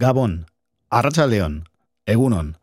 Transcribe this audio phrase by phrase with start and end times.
[0.00, 0.46] Gabón,
[0.90, 1.68] Arracha León,
[2.06, 2.58] Egunon.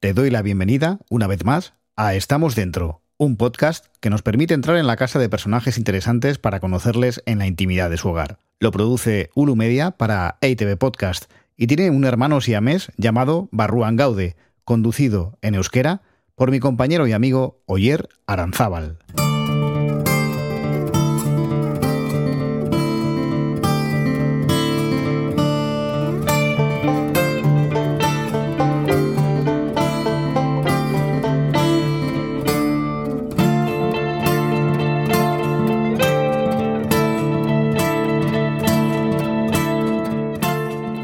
[0.00, 4.54] Te doy la bienvenida, una vez más, a Estamos Dentro, un podcast que nos permite
[4.54, 8.38] entrar en la casa de personajes interesantes para conocerles en la intimidad de su hogar.
[8.58, 14.34] Lo produce Ulu Media para EITV Podcast y tiene un hermano siamés llamado Barruan Gaude,
[14.64, 16.00] conducido en euskera
[16.34, 18.96] por mi compañero y amigo Oyer Aranzábal.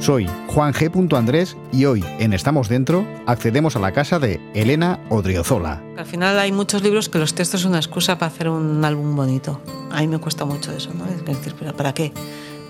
[0.08, 1.14] Soy Juan G.
[1.14, 5.82] Andrés y hoy en Estamos Dentro accedemos a la casa de Elena Odriozola.
[5.98, 9.14] Al final hay muchos libros que los textos son una excusa para hacer un álbum
[9.14, 9.60] bonito.
[9.90, 11.04] A mí me cuesta mucho eso, ¿no?
[11.04, 12.14] Es decir, ¿pero ¿para qué?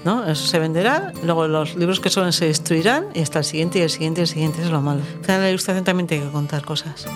[0.04, 0.24] ¿No?
[0.24, 3.82] Eso se venderá, luego los libros que son se destruirán y hasta el siguiente y
[3.82, 5.02] el siguiente y el siguiente es lo malo.
[5.18, 7.06] Al final la ilustración también tiene que contar cosas.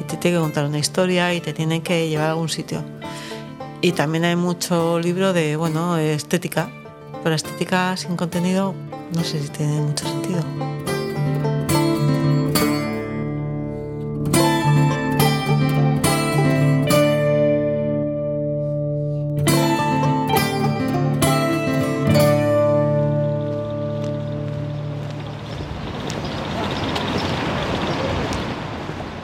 [0.00, 2.84] Y te tiene que contar una historia y te tiene que llevar a algún sitio.
[3.80, 6.70] Y también hay mucho libro de, bueno, estética.
[7.24, 8.74] Pero estética sin contenido
[9.14, 10.42] no sé si tiene mucho sentido.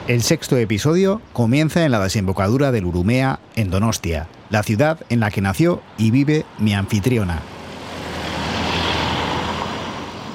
[0.07, 5.29] El sexto episodio comienza en la desembocadura del Urumea, en Donostia, la ciudad en la
[5.29, 7.43] que nació y vive mi anfitriona,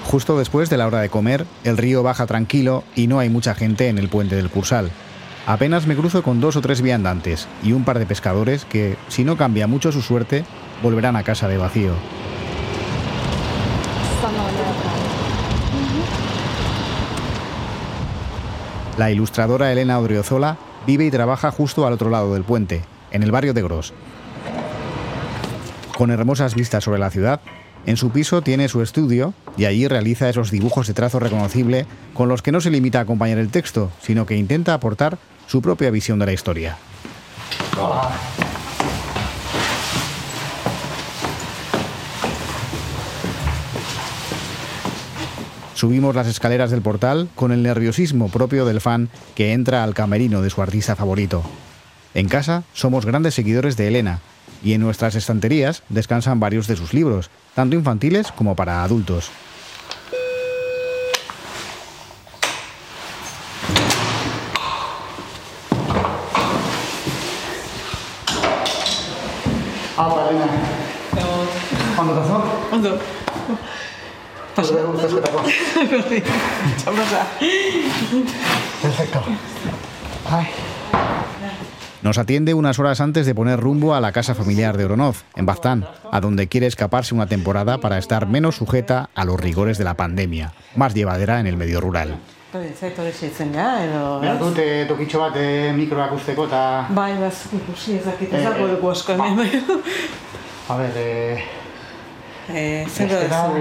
[0.04, 3.54] Justo después de la hora de comer, el río baja tranquilo y no hay mucha
[3.54, 4.90] gente en el puente del Cursal.
[5.46, 9.24] Apenas me cruzo con dos o tres viandantes y un par de pescadores que, si
[9.24, 10.44] no cambia mucho su suerte,
[10.82, 11.92] volverán a casa de vacío.
[18.96, 23.32] La ilustradora Elena Odriozola vive y trabaja justo al otro lado del puente, en el
[23.32, 23.92] barrio de Gros.
[25.98, 27.40] Con hermosas vistas sobre la ciudad,
[27.86, 32.28] en su piso tiene su estudio y allí realiza esos dibujos de trazo reconocible con
[32.28, 35.90] los que no se limita a acompañar el texto, sino que intenta aportar su propia
[35.90, 36.76] visión de la historia.
[45.74, 50.40] Subimos las escaleras del portal con el nerviosismo propio del fan que entra al camerino
[50.40, 51.42] de su artista favorito.
[52.14, 54.20] En casa somos grandes seguidores de Elena
[54.64, 59.30] y en nuestras estanterías descansan varios de sus libros, tanto infantiles como para adultos.
[69.96, 70.10] Ah.
[74.54, 74.74] Pasó.
[78.82, 79.22] Perfecto.
[80.30, 80.46] Ay.
[82.04, 85.46] Nos atiende unas horas antes de poner rumbo a la casa familiar de Oronoz, en
[85.46, 89.84] Baztán, a donde quiere escaparse una temporada para estar menos sujeta a los rigores de
[89.84, 92.18] la pandemia, más llevadera en el medio rural.
[100.68, 101.44] A ber, eh,
[102.46, 103.52] Eh, zer da Bestela- zu?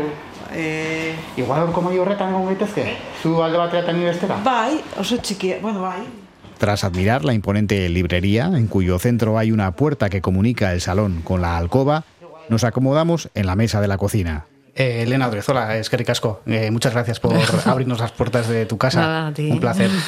[0.54, 2.98] Eh, igual horko mai horretan egon gaitezke?
[3.22, 4.36] Zu alde batera eta ni bestera?
[4.44, 6.23] bai, oso txikia, bueno, bai.
[6.64, 11.20] Tras admirar la imponente librería, en cuyo centro hay una puerta que comunica el salón
[11.22, 12.06] con la alcoba,
[12.48, 14.46] nos acomodamos en la mesa de la cocina.
[14.74, 16.42] Eh, Elena Odriozola, es que ricasco.
[16.46, 17.34] Eh, muchas gracias por
[17.66, 19.02] abrirnos las puertas de tu casa.
[19.02, 19.52] Nada, a ti.
[19.52, 19.92] Un placer.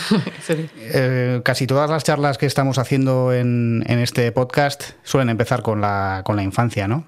[0.80, 5.82] Eh, casi todas las charlas que estamos haciendo en, en este podcast suelen empezar con
[5.82, 7.06] la, con la infancia, ¿no?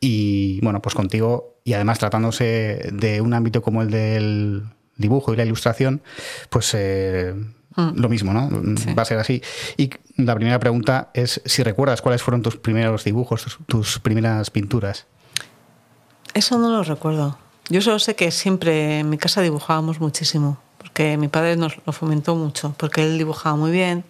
[0.00, 4.64] Y bueno, pues contigo, y además tratándose de un ámbito como el del
[4.96, 6.02] dibujo y la ilustración,
[6.50, 7.32] pues eh,
[7.94, 8.50] lo mismo, ¿no?
[8.76, 8.92] Sí.
[8.94, 9.42] Va a ser así.
[9.76, 14.50] Y la primera pregunta es si recuerdas cuáles fueron tus primeros dibujos, tus, tus primeras
[14.50, 15.06] pinturas.
[16.34, 17.38] Eso no lo recuerdo.
[17.68, 21.92] Yo solo sé que siempre en mi casa dibujábamos muchísimo, porque mi padre nos lo
[21.92, 24.04] fomentó mucho, porque él dibujaba muy bien.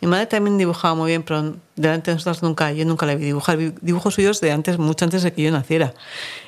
[0.00, 3.26] Mi madre también dibujaba muy bien, pero delante de nosotros nunca, yo nunca le vi
[3.26, 3.58] dibujar.
[3.80, 5.94] Dibujos suyos de antes, mucho antes de que yo naciera.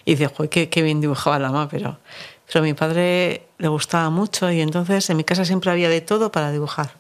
[0.05, 1.99] Y dice, joder, qué, qué bien dibujaba la mamá, pero,
[2.51, 6.01] pero a mi padre le gustaba mucho y entonces en mi casa siempre había de
[6.01, 6.91] todo para dibujar.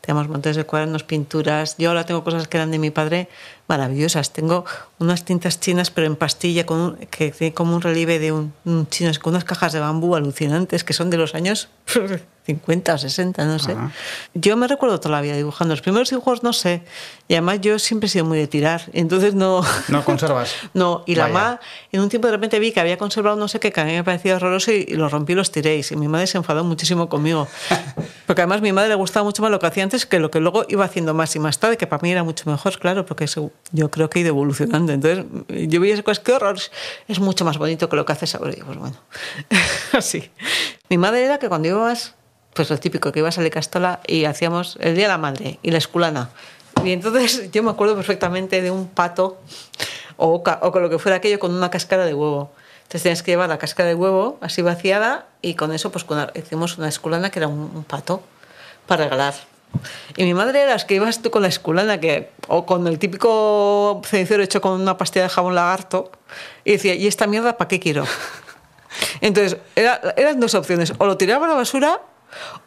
[0.00, 1.76] Teníamos montones de cuadernos, pinturas.
[1.76, 3.28] Yo ahora tengo cosas que eran de mi padre
[3.66, 4.32] maravillosas.
[4.32, 4.64] Tengo
[4.98, 8.52] unas tintas chinas, pero en pastilla, con un- que tiene como un relieve de un,
[8.64, 11.68] un chino, con unas cajas de bambú alucinantes que son de los años
[12.46, 13.72] 50 o 60, no sé.
[13.72, 13.90] Ajá.
[14.34, 15.72] Yo me recuerdo toda la vida dibujando.
[15.72, 16.82] Los primeros dibujos no sé.
[17.26, 18.82] Y además yo siempre he sido muy de tirar.
[18.92, 19.62] Entonces no...
[19.88, 20.52] No conservas.
[20.74, 21.60] No, y la mamá,
[21.92, 23.92] en un tiempo de repente vi que había conservado no sé qué, que a mí
[23.92, 25.90] me parecía horroroso y, y los rompí y los tiréis.
[25.92, 27.48] Y mi madre se enfadó muchísimo conmigo.
[28.26, 30.30] Porque además a mi madre le gustaba mucho más lo que hacía antes que lo
[30.30, 33.04] que luego iba haciendo más y más tarde, que para mí era mucho mejor, claro,
[33.06, 33.26] porque
[33.72, 34.92] yo creo que he ido evolucionando.
[34.92, 35.24] Entonces
[35.68, 36.58] yo veía cosas, qué horror,
[37.08, 38.52] es mucho más bonito que lo que haces ahora.
[38.56, 38.96] Y pues bueno,
[39.92, 40.30] así.
[40.88, 42.14] Mi madre era que cuando ibas,
[42.54, 45.58] pues lo típico, que ibas a la Castola y hacíamos el Día de la Madre
[45.62, 46.30] y la esculana.
[46.84, 49.40] Y entonces yo me acuerdo perfectamente de un pato
[50.16, 52.52] o, o con lo que fuera aquello con una cáscara de huevo.
[52.84, 56.78] Entonces tenías que llevar la cáscara de huevo así vaciada y con eso pues hicimos
[56.78, 58.22] una esculana que era un, un pato
[58.86, 59.34] para regalar.
[60.16, 62.98] Y mi madre era las que ibas tú con la esculana que, o con el
[62.98, 66.10] típico cenicero hecho con una pastilla de jabón lagarto
[66.64, 68.04] y decía, ¿y esta mierda para qué quiero?
[69.20, 70.92] Entonces, era- eran dos opciones.
[70.98, 72.00] O lo tiraba a la basura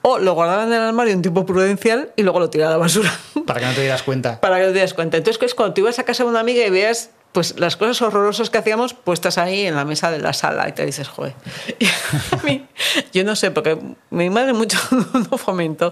[0.02, 2.80] o lo guardaba en el armario un tipo prudencial y luego lo tiraba a la
[2.80, 3.12] basura.
[3.46, 4.40] Para que no te dieras cuenta.
[4.42, 5.18] Para que no te des cuenta.
[5.18, 7.78] Entonces, que es cuando tú ibas a casa de una amiga y veas pues las
[7.78, 11.08] cosas horrorosas que hacíamos puestas ahí en la mesa de la sala y te dices,
[11.08, 11.34] joder.
[12.32, 12.66] A mí,
[13.14, 13.78] yo no sé, porque
[14.10, 14.78] mi madre mucho
[15.32, 15.92] no fomentó.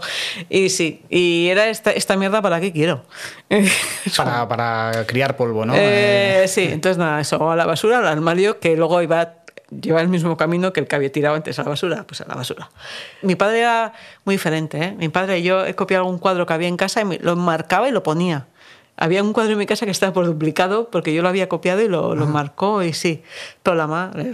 [0.50, 3.04] Y sí, y era esta, esta mierda para qué quiero.
[4.18, 5.76] Para, para criar polvo, ¿no?
[5.76, 9.36] Eh, Eh, sí, entonces nada, eso, a la basura, al armario, que luego iba
[9.70, 12.26] lleva el mismo camino que el que había tirado antes a la basura, pues a
[12.28, 12.70] la basura.
[13.22, 13.94] Mi padre era
[14.24, 14.96] muy diferente, ¿eh?
[14.98, 17.92] Mi padre, yo he copiado algún cuadro que había en casa y lo marcaba y
[17.92, 18.46] lo ponía.
[18.98, 21.82] Había un cuadro en mi casa que estaba por duplicado porque yo lo había copiado
[21.82, 23.24] y lo, lo marcó y sí.
[23.62, 24.32] Pero la madre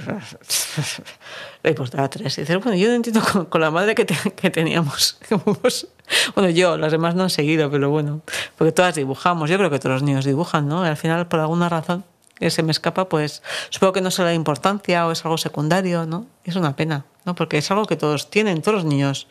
[1.63, 2.37] le importaba tres.
[2.37, 5.17] Y dice, bueno, yo no entiendo con, con la madre que, te- que teníamos.
[5.61, 5.87] Pues,
[6.35, 8.21] bueno, yo, las demás no han seguido, pero bueno,
[8.57, 9.49] porque todas dibujamos.
[9.49, 10.85] Yo creo que todos los niños dibujan, ¿no?
[10.85, 12.03] Y al final, por alguna razón
[12.35, 15.37] que se me escapa, pues supongo que no se le da importancia o es algo
[15.37, 16.25] secundario, ¿no?
[16.43, 17.33] Es una pena, ¿no?
[17.35, 19.27] Porque es algo que todos tienen, todos los niños,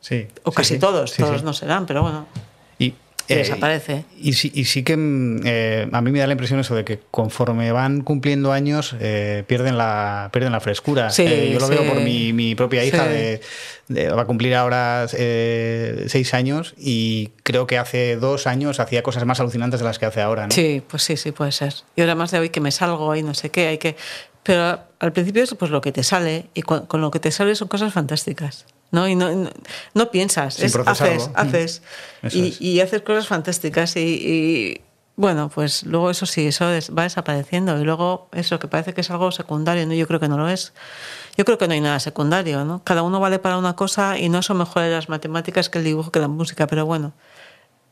[0.00, 0.28] sí.
[0.44, 0.80] o sí, casi sí.
[0.80, 2.26] todos, Sí, todos no serán, pero bueno.
[3.24, 4.04] Y, que desaparece.
[4.20, 6.84] Y, sí, y sí que mm, eh, a mí me da la impresión eso de
[6.84, 11.10] que conforme van cumpliendo años eh, pierden la pierden la frescura.
[11.10, 11.72] Sí, Eh, yo lo sí.
[11.74, 13.40] veo por mi, mi propia hija, de,
[13.88, 19.02] de- va a cumplir ahora eh, seis años y creo que hace dos años hacía
[19.02, 20.46] cosas más alucinantes de las que hace ahora.
[20.46, 20.52] ¿no?
[20.54, 21.74] Sí, pues sí, sí, puede ser.
[21.96, 23.96] Y ahora más de hoy que me salgo y no sé qué, hay que...
[24.42, 27.54] Pero al principio es pues lo que te sale y con lo que te sale
[27.54, 28.66] son cosas fantásticas.
[28.94, 29.08] ¿No?
[29.08, 29.50] Y no, no,
[29.92, 31.82] no piensas, es, haces, haces.
[32.22, 32.26] Mm.
[32.32, 32.60] Y, es.
[32.60, 34.80] y haces cosas fantásticas y, y,
[35.16, 39.02] bueno, pues luego eso sí, eso es- va desapareciendo y luego eso que parece que
[39.02, 39.94] es algo secundario, ¿no?
[39.94, 40.72] yo creo que no lo es.
[41.36, 42.82] Yo creo que no hay nada secundario, ¿no?
[42.84, 46.10] Cada uno vale para una cosa y no son mejores las matemáticas que el dibujo
[46.10, 47.12] que la música, pero bueno,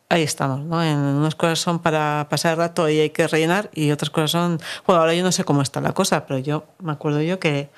[0.09, 0.83] ahí estamos, ¿no?
[0.83, 4.31] En unas cosas son para pasar el rato y hay que rellenar y otras cosas
[4.33, 7.39] son, bueno, ahora yo no sé cómo está la cosa, pero yo me acuerdo yo
[7.41, 7.71] que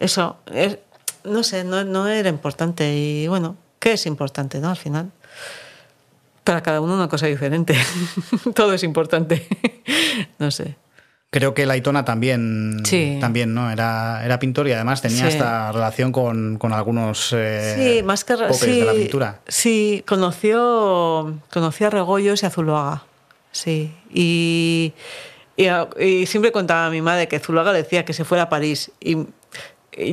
[0.00, 0.78] eso, es,
[1.24, 4.70] no sé, no, no era importante y bueno, ¿qué es importante, no?
[4.70, 5.10] Al final,
[6.44, 7.76] para cada uno una cosa diferente,
[8.54, 9.46] todo es importante,
[10.38, 10.76] no sé.
[11.30, 13.18] Creo que Laitona también, Sí.
[13.20, 13.70] también ¿no?
[13.70, 15.36] era, era pintor y además tenía Sí.
[15.36, 19.40] esta relación con, con algunos eh, Sí, más que sí, de la pintura.
[19.46, 23.02] Sí, conoció, conoció a Regoyos y a Zuloaga.
[23.52, 23.94] Sí.
[24.10, 24.94] Y,
[25.56, 28.90] y, siempre contaba a mi madre que Zuloaga le decía que se fuera a París.
[28.98, 29.18] Y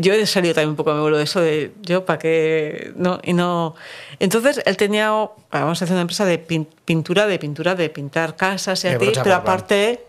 [0.01, 2.93] yo he salido también un poco a mi vuelo de eso de yo para qué
[2.95, 3.75] no y no
[4.19, 8.35] entonces él tenía vamos a hacer una empresa de pin- pintura de pintura de pintar
[8.35, 10.05] casas y así brocha pero aparte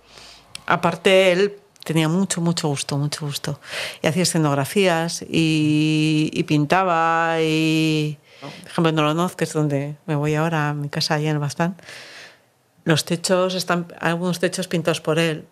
[0.66, 3.60] aparte él tenía mucho, mucho gusto, mucho gusto.
[4.02, 10.16] Y hacía escenografías y, y pintaba y, por ejemplo, en Olonoz, que es donde me
[10.16, 11.76] voy ahora, a mi casa allá en el Bastán,
[12.82, 15.44] los techos están, algunos techos pintados por él,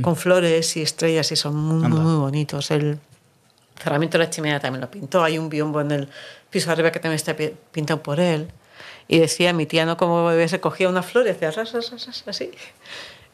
[0.00, 2.00] con flores y estrellas y son muy, muy, Anda.
[2.00, 2.70] muy bonitos.
[2.70, 2.98] El
[3.82, 6.08] cerramiento de la chimenea también lo pintó, hay un biombo en el
[6.50, 8.48] piso de arriba que también está pi- pintado por él.
[9.08, 9.96] Y decía mi tía, ¿no?
[9.96, 12.50] Como bebé se cogía una flor y hacía ras, ras, ras, así.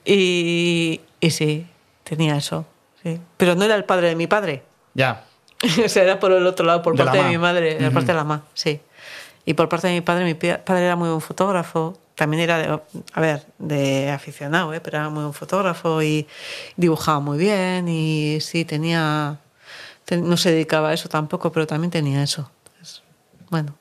[0.05, 1.67] Y, y sí,
[2.05, 2.67] tenía eso.
[3.03, 3.21] Sí.
[3.37, 4.63] Pero no era el padre de mi padre.
[4.95, 5.25] Ya.
[5.85, 7.31] o sea, era por el otro lado, por De la parte de ma.
[7.31, 7.95] mi madre, por Ujú.
[7.95, 8.81] parte de la mamá, sí.
[9.45, 11.99] Y por parte de mi padre, mi padre era muy buen fotógrafo.
[12.15, 12.81] También era, de,
[13.13, 14.81] a ver, de aficionado, ¿eh?
[14.81, 16.27] pero era muy buen fotógrafo y
[16.77, 17.87] dibujaba muy bien.
[17.89, 19.39] Y sí, tenía.
[20.17, 22.51] No se dedicaba a eso tampoco, pero también tenía eso.
[22.65, 23.03] Entonces,
[23.51, 23.77] bueno.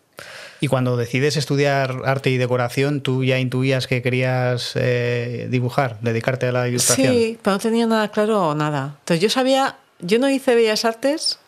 [0.60, 6.48] Y cuando decides estudiar arte y decoración, ¿tú ya intuías que querías eh, dibujar, dedicarte
[6.48, 7.14] a la ilustración?
[7.14, 8.96] Sí, pero no tenía nada claro nada.
[9.00, 11.40] Entonces yo sabía, yo no hice Bellas Artes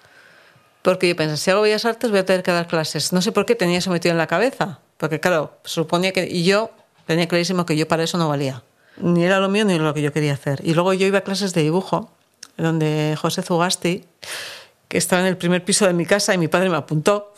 [0.82, 3.12] porque yo pensé, si hago Bellas Artes voy a tener que dar clases.
[3.12, 4.80] No sé por qué tenía eso metido en la cabeza.
[4.98, 6.28] Porque claro, suponía que...
[6.28, 6.72] Y yo
[7.06, 8.64] tenía clarísimo que yo para eso no valía.
[8.98, 10.60] Ni era lo mío ni lo que yo quería hacer.
[10.64, 12.12] Y luego yo iba a clases de dibujo,
[12.58, 14.06] donde José Zugasti,
[14.90, 17.34] que estaba en el primer piso de mi casa y mi padre me apuntó.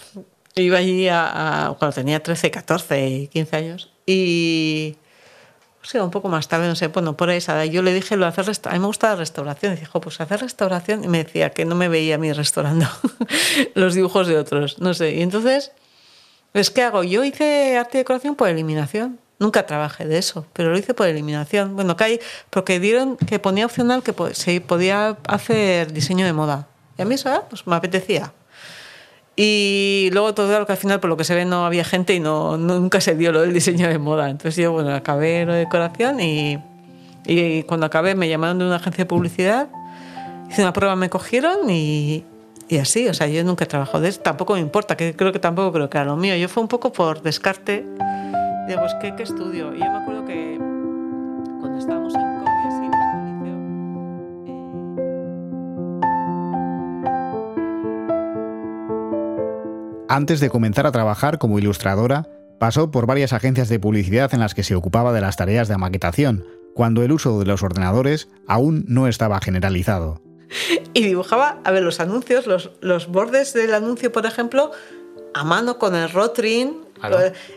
[0.56, 3.94] Iba allí a, cuando tenía 13, 14 y 15 años.
[4.06, 4.98] Y
[5.84, 8.28] o sea, un poco más tarde, no sé, bueno, por esa yo le dije lo
[8.28, 11.50] hacer a mí me gusta la restauración, y dijo, pues hacer restauración, y me decía
[11.50, 12.86] que no me veía a mí restaurando
[13.74, 15.72] los dibujos de otros, no sé, y entonces,
[16.52, 17.04] pues ¿qué hago?
[17.04, 21.08] Yo hice arte y decoración por eliminación, nunca trabajé de eso, pero lo hice por
[21.08, 22.20] eliminación, bueno, que hay,
[22.52, 26.68] porque dieron que ponía opcional que se podía hacer diseño de moda,
[27.02, 28.32] a mí eso, ah, pues me apetecía.
[29.36, 32.14] Y luego todo lo que al final, por lo que se ve, no había gente
[32.14, 34.30] y no, nunca se dio lo del diseño de moda.
[34.30, 36.60] Entonces yo, bueno, acabé lo de decoración y,
[37.26, 39.70] y cuando acabé me llamaron de una agencia de publicidad,
[40.50, 42.26] hice una prueba, me cogieron y,
[42.68, 43.08] y así.
[43.08, 45.72] O sea, yo nunca he trabajado de eso, tampoco me importa, que creo que tampoco
[45.72, 46.36] creo que era lo mío.
[46.36, 47.86] Yo fue un poco por descarte,
[48.68, 49.74] de pues, ¿qué, qué estudio?
[49.74, 50.58] Y yo me acuerdo que
[51.60, 52.14] cuando estábamos
[60.14, 62.28] Antes de comenzar a trabajar como ilustradora,
[62.60, 65.78] pasó por varias agencias de publicidad en las que se ocupaba de las tareas de
[65.78, 70.22] maquetación, cuando el uso de los ordenadores aún no estaba generalizado.
[70.94, 74.72] Y dibujaba, a ver, los anuncios, los, los bordes del anuncio, por ejemplo,
[75.34, 76.91] a mano con el Rotring.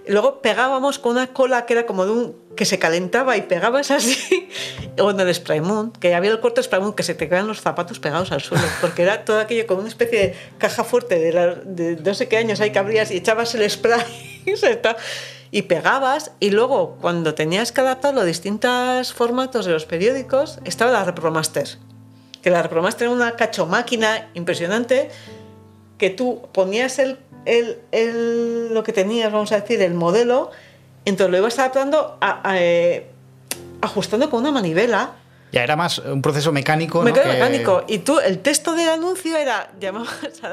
[0.07, 3.43] Y luego pegábamos con una cola que era como de un que se calentaba y
[3.43, 4.49] pegabas así.
[4.99, 7.49] o en el Spray Moon, que había el corte Spray Moon que se te quedaban
[7.49, 11.19] los zapatos pegados al suelo, porque era todo aquello como una especie de caja fuerte
[11.19, 14.45] de, de no sé qué años hay que abrías y echabas el spray
[15.51, 16.33] y pegabas.
[16.41, 21.69] Y luego, cuando tenías que adaptarlo a distintos formatos de los periódicos, estaba la Repromaster.
[22.43, 25.11] Que la Repromaster era una cacho máquina impresionante
[25.99, 30.51] que tú ponías el el, lo que tenías, vamos a decir, el modelo,
[31.05, 32.19] entonces lo ibas adaptando,
[32.53, 33.11] eh,
[33.81, 35.13] ajustando con una manivela.
[35.53, 37.03] Ya era más un proceso mecánico.
[37.03, 37.85] mecánico.
[37.87, 39.71] Y tú, el texto del anuncio era.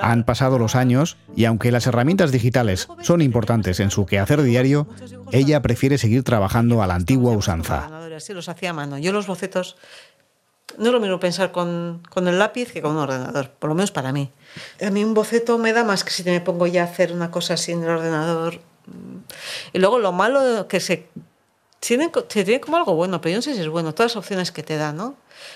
[0.01, 4.87] Han pasado los años y aunque las herramientas digitales son importantes en su quehacer diario,
[5.31, 7.89] ella prefiere seguir trabajando a la antigua usanza.
[8.19, 8.99] Sí, los hacía a mano.
[8.99, 9.75] Yo los bocetos
[10.77, 13.75] no es lo mismo pensar con, con, el lápiz que con un ordenador, por lo
[13.75, 14.31] menos para mí.
[14.81, 17.31] A mí un boceto me da más que si me pongo ya a hacer una
[17.31, 18.59] cosa así en el ordenador.
[19.73, 21.09] Y luego lo malo que se
[21.79, 24.17] tiene, se tiene como algo bueno, pero yo no sé si es bueno, todas las
[24.17, 25.15] opciones que te dan, ¿no?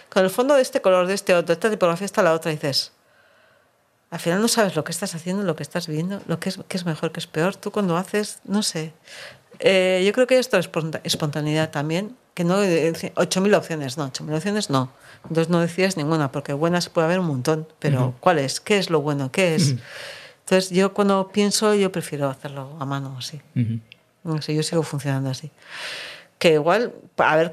[0.10, 2.52] Con el fondo de este color, de este otro, de esta tipografía está la otra,
[2.52, 2.92] y dices,
[4.10, 6.60] al final no sabes lo que estás haciendo, lo que estás viendo, lo que es,
[6.68, 7.56] qué es mejor, qué es peor.
[7.56, 8.94] Tú cuando haces, no sé.
[9.60, 10.70] Eh, yo creo que esto es
[11.04, 14.92] espontaneidad también, que no 8.000 opciones, no, 8.000 opciones no.
[15.24, 18.60] Entonces no decides ninguna, porque buenas puede haber un montón, pero ¿cuál es?
[18.60, 19.32] ¿Qué es lo bueno?
[19.32, 19.76] ¿Qué es?
[20.40, 23.42] Entonces yo cuando pienso, yo prefiero hacerlo a mano así.
[24.24, 25.52] No sé, yo sigo funcionando así.
[26.38, 27.52] Que igual, a ver,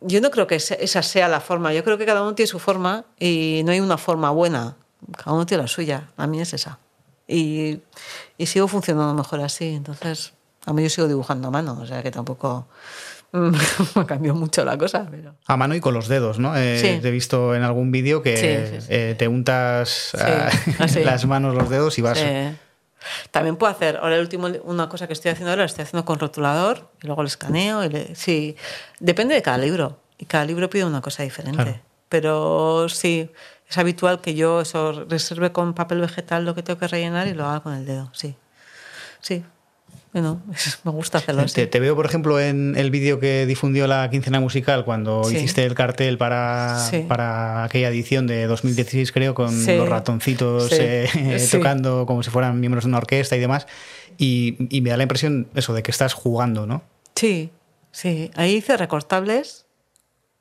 [0.00, 2.58] yo no creo que esa sea la forma, yo creo que cada uno tiene su
[2.58, 4.76] forma y no hay una forma buena,
[5.16, 6.78] cada uno tiene la suya, a mí es esa.
[7.28, 7.80] Y,
[8.36, 10.32] y sigo funcionando mejor así, entonces
[10.66, 12.68] a mí yo sigo dibujando a mano, o sea que tampoco
[13.32, 15.06] me cambió mucho la cosa.
[15.10, 15.34] Pero...
[15.46, 16.56] A mano y con los dedos, ¿no?
[16.56, 20.50] Eh, Te he visto en algún vídeo que eh, te untas ah,
[21.04, 22.22] las manos, los dedos y vas...
[23.32, 26.04] También puedo hacer, ahora el último, una cosa que estoy haciendo ahora, lo estoy haciendo
[26.04, 27.84] con rotulador y luego lo escaneo.
[27.84, 28.56] Y sí,
[29.00, 29.98] depende de cada libro.
[30.18, 31.80] Y cada libro pide una cosa diferente.
[32.08, 33.28] Pero sí,
[33.68, 37.34] es habitual que yo eso reserve con papel vegetal lo que tengo que rellenar y
[37.34, 38.36] lo haga con el dedo, sí.
[39.20, 39.44] Sí,
[40.12, 40.42] bueno,
[40.84, 41.66] me gusta hacerlo así.
[41.66, 45.74] Te, veo, por ejemplo, en el vídeo que difundió la quincena musical cuando hiciste el
[45.74, 46.78] cartel para,
[47.08, 51.08] para aquella edición de 2016, creo, con los ratoncitos eh,
[51.50, 53.66] tocando como si fueran miembros de una orquesta y demás.
[54.18, 56.82] Y, y, me da la impresión eso de que estás jugando, ¿no?
[57.14, 57.50] Sí,
[57.90, 58.30] sí.
[58.34, 59.64] Ahí hice recortables.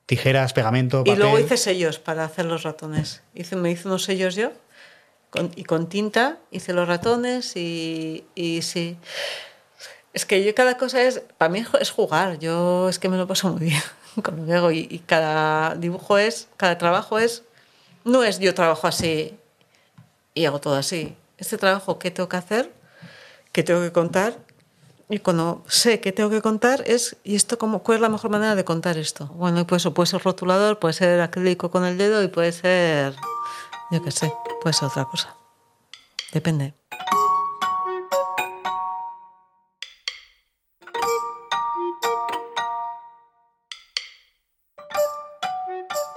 [0.06, 1.14] Tijeras, pegamento, papel.
[1.14, 3.24] Y luego hice sellos para hacer los ratones.
[3.34, 4.52] Hice, me hice unos sellos yo
[5.56, 8.98] y con tinta hice los ratones y, y sí.
[10.14, 13.28] Es que yo cada cosa es, para mí es jugar, yo es que me lo
[13.28, 13.82] paso muy bien
[14.22, 17.44] con lo que y, cada dibujo es, cada trabajo es,
[18.04, 19.38] no es yo trabajo así
[20.34, 21.16] y hago todo así.
[21.38, 22.72] Este trabajo, ¿qué tengo que hacer?
[23.52, 24.38] ¿Qué tengo que contar?
[25.10, 28.32] Y cuando sé qué tengo que contar es, ¿y esto cómo, cuál es la mejor
[28.32, 29.28] manera de contar esto?
[29.28, 33.16] Bueno, pues puede ser rotulador, puede ser acrílico con el dedo y puede ser,
[33.92, 35.36] yo qué sé, puede ser otra cosa.
[36.32, 36.81] Depende.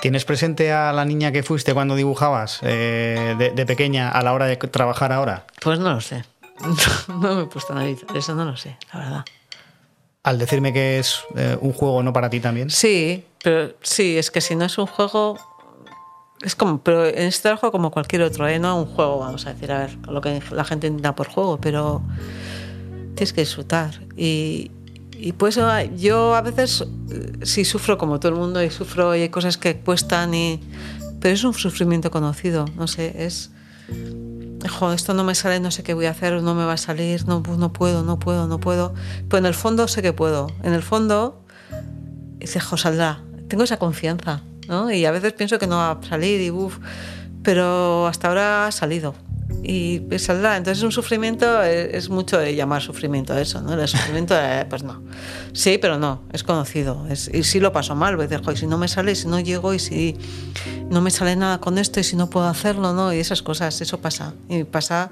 [0.04, 4.44] ¿Tienes presente a la niña que fuiste cuando dibujabas eh, de, pequeña a la hora
[4.44, 5.46] de trabajar ahora?
[5.62, 6.26] Pues no lo sé.
[7.08, 9.24] no me he puesto a analizar, eso no lo sé, la verdad.
[10.22, 12.68] Al decirme que es eh, un juego no para ti también.
[12.68, 15.38] Sí, pero sí, es que si no es un juego,
[16.42, 18.58] es como, pero en este trabajo como cualquier otro, ¿eh?
[18.58, 21.58] no un juego, vamos a decir, a ver, lo que la gente entienda por juego,
[21.58, 22.02] pero
[23.14, 24.02] tienes que disfrutar.
[24.18, 24.70] Y,
[25.24, 25.58] y pues
[25.96, 29.56] yo a veces eh, sí sufro como todo el mundo y sufro y hay cosas
[29.56, 30.60] que cuestan, y,
[31.18, 33.50] pero es un sufrimiento conocido, no sé, es
[34.68, 36.76] Joder, esto no me sale, no sé qué voy a hacer, no me va a
[36.76, 38.94] salir, no, no puedo, no puedo, no puedo.
[39.28, 40.46] Pero en el fondo sé que puedo.
[40.62, 41.42] En el fondo,
[42.38, 43.22] dice, jo, saldrá.
[43.48, 44.90] Tengo esa confianza, ¿no?
[44.90, 46.78] Y a veces pienso que no va a salir y uff,
[47.42, 49.14] pero hasta ahora ha salido
[49.62, 50.56] y saldrá.
[50.56, 53.72] Entonces un sufrimiento es, mucho de llamar sufrimiento a eso, ¿no?
[53.72, 54.34] El sufrimiento,
[54.68, 55.02] pues no.
[55.52, 57.06] Sí, pero no, es conocido.
[57.08, 59.72] Es, y si lo paso mal, veces, y si no me sale, si no llego,
[59.72, 60.16] y si
[60.90, 63.12] no me sale nada con esto, y si no puedo hacerlo, ¿no?
[63.12, 64.34] Y esas cosas, eso pasa.
[64.48, 65.10] Y pasa,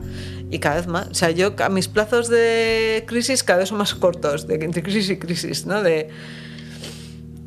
[0.50, 1.08] y cada vez más.
[1.08, 4.82] O sea, yo, a mis plazos de crisis cada vez son más cortos, de, entre
[4.82, 5.82] crisis y crisis, ¿no?
[5.82, 6.10] De,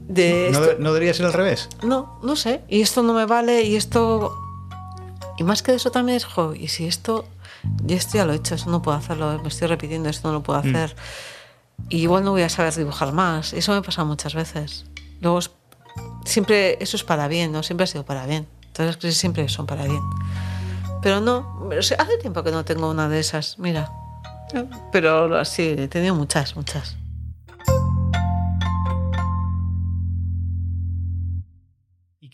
[0.08, 1.70] de ¿No, ¿No debería ser al revés?
[1.84, 2.62] No, no sé.
[2.68, 4.45] Y esto no me vale, y esto
[5.38, 7.26] y más que eso también es, jo, y si esto,
[7.84, 10.36] ya esto ya lo he hecho, eso no puedo hacerlo, me estoy repitiendo, esto no
[10.36, 10.68] lo puedo mm.
[10.68, 10.96] hacer.
[11.90, 13.54] Y igual no voy a saber dibujar más.
[13.54, 14.86] Eso me pasa muchas veces.
[15.20, 15.40] Luego,
[16.24, 17.64] siempre, eso es para bien, ¿no?
[17.64, 18.48] Siempre ha sido para bien.
[18.74, 20.02] Todas las crisis siempre son para bien.
[21.02, 23.92] Pero no, hace tiempo que no tengo una de esas, mira.
[24.92, 26.96] Pero sí, he tenido muchas, muchas.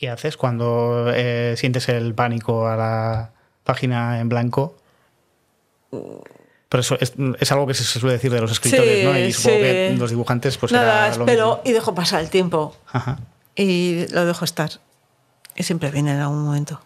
[0.01, 4.75] ¿Qué haces cuando eh, sientes el pánico a la página en blanco?
[5.91, 9.15] Pero eso es, algo que se suele decir de los escritores, ¿no?
[9.15, 12.75] Y supongo que los dibujantes, pues Nada, espero y dejo pasar el tiempo.
[13.55, 14.71] Y lo dejo estar.
[15.55, 16.81] Y siempre viene en algún momento.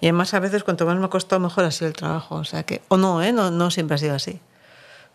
[0.00, 2.34] Y además, a veces, cuanto más me ha costado, mejor ha sido el trabajo.
[2.34, 3.32] O sea que, o no, ¿eh?
[3.32, 4.40] No, no siempre ha sido así.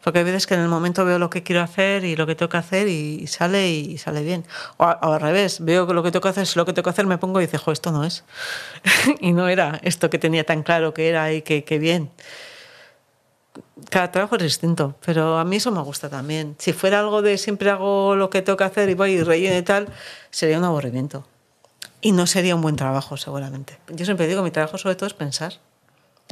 [0.08, 2.34] Porque hay veces que en el momento veo lo que quiero hacer y lo que
[2.34, 4.46] tengo que hacer y sale y sale bien.
[4.78, 6.92] O, al revés, veo que lo que tengo que hacer es lo que tengo que
[6.92, 8.24] hacer, me pongo y dice, jo, esto no es.
[9.20, 12.10] y no era esto que tenía tan claro que era y que, que bien.
[13.90, 16.56] Cada trabajo es distinto, pero a mí eso me gusta también.
[16.58, 19.58] Si fuera algo de siempre hago lo que tengo que hacer y voy y relleno
[19.58, 19.90] y tal,
[20.32, 21.28] sería un aburrimiento.
[22.00, 23.78] Y no sería un buen trabajo, seguramente.
[23.90, 25.56] Yo siempre digo, mi trabajo sobre todo es pensar.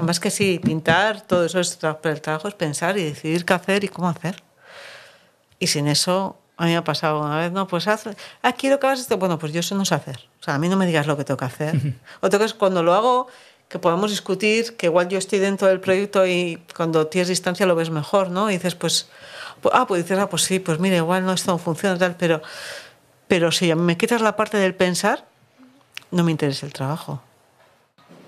[0.01, 3.53] Más que sí, pintar, todo eso es pero el trabajo es pensar y decidir qué
[3.53, 4.43] hacer y cómo hacer.
[5.57, 8.03] Y sin eso, a mí me ha pasado una vez, no, pues haz,
[8.41, 9.17] ah, quiero que hagas esto.
[9.17, 10.27] Bueno, pues yo eso no sé hacer.
[10.41, 11.75] O sea, a mí no me digas lo que tengo que hacer.
[12.19, 13.27] o tengo que, cuando lo hago,
[13.69, 17.75] que podamos discutir, que igual yo estoy dentro del proyecto y cuando tienes distancia lo
[17.75, 18.49] ves mejor, ¿no?
[18.49, 19.07] Y dices, pues,
[19.71, 22.41] ah, pues dices, ah, pues sí, pues mira, igual no, esto no funciona tal, pero,
[23.29, 25.25] pero si me quitas la parte del pensar,
[26.11, 27.21] no me interesa el trabajo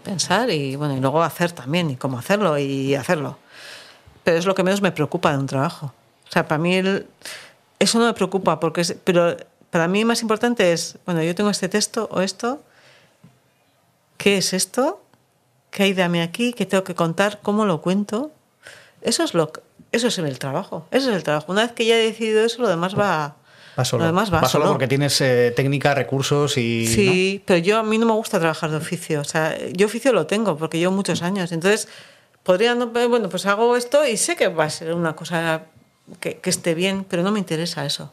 [0.08, 3.38] pensar y bueno y luego hacer también y cómo hacerlo y hacerlo.
[4.24, 5.94] Pero es lo que menos me preocupa de un trabajo.
[6.28, 6.82] O sea para mí
[7.80, 9.36] eso no me preocupa porque pero
[9.70, 12.62] para mí más importante es bueno yo tengo este texto o esto
[14.18, 15.02] qué es esto
[15.72, 18.32] qué hay de mí aquí qué tengo que contar cómo lo cuento
[19.02, 19.52] eso es lo
[19.92, 21.52] eso es el trabajo eso es el trabajo.
[21.52, 23.36] Una vez que ya he decidido eso lo demás va
[23.78, 24.04] Va solo.
[24.04, 26.88] Además va, solo, porque tienes eh, técnica, recursos y.
[26.88, 29.22] Sí, pero yo a mí no me gusta trabajar de oficio.
[29.22, 31.52] O sea, yo oficio lo tengo porque llevo muchos años.
[31.52, 31.88] Entonces,
[32.44, 32.74] podría.
[32.74, 35.64] bueno, pues hago esto y sé que va a ser una cosa
[36.20, 38.12] que, que esté bien, pero no me interesa eso.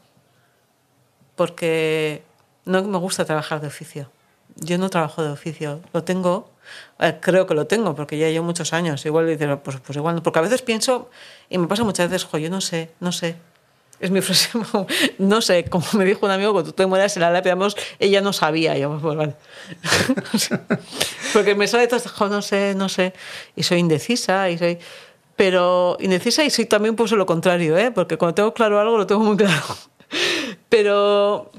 [1.35, 2.23] Porque
[2.67, 4.11] no me gusta trabajar de oficio.
[4.57, 5.81] Yo no trabajo de oficio.
[5.95, 6.51] Lo tengo,
[6.99, 9.05] eh, creo que lo tengo, porque ya llevo muchos años.
[9.07, 10.23] Igual dices, pues, pues igual no.
[10.23, 11.09] Porque a veces pienso,
[11.49, 13.37] y me pasa muchas veces, jo, yo no sé, no sé
[14.01, 14.51] es mi frase,
[15.19, 17.57] no sé, como me dijo un amigo, cuando tú te mueras en la lápida,
[17.99, 19.35] ella no sabía, pues vale.
[21.33, 23.13] Porque me sale todo no sé, no sé,
[23.57, 24.79] y soy indecisa, y soy...
[25.37, 27.91] Pero indecisa y soy también pues lo contrario, ¿eh?
[27.91, 29.65] porque cuando tengo claro algo lo tengo muy claro.
[30.69, 31.51] Pero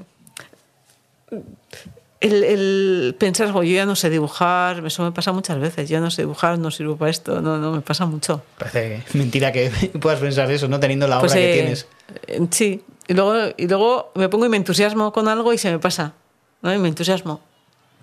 [2.26, 6.10] el, el, pensar, yo ya no sé dibujar, eso me pasa muchas veces, yo no
[6.10, 8.42] sé dibujar, no sirvo para esto, no, no, me pasa mucho.
[8.58, 10.80] Parece mentira que puedas pensar eso, ¿no?
[10.80, 11.86] Teniendo la pues, obra que eh, tienes.
[12.26, 15.70] Eh, sí, y luego, y luego me pongo y me entusiasmo con algo y se
[15.70, 16.12] me pasa,
[16.62, 16.74] ¿no?
[16.74, 17.40] Y me entusiasmo.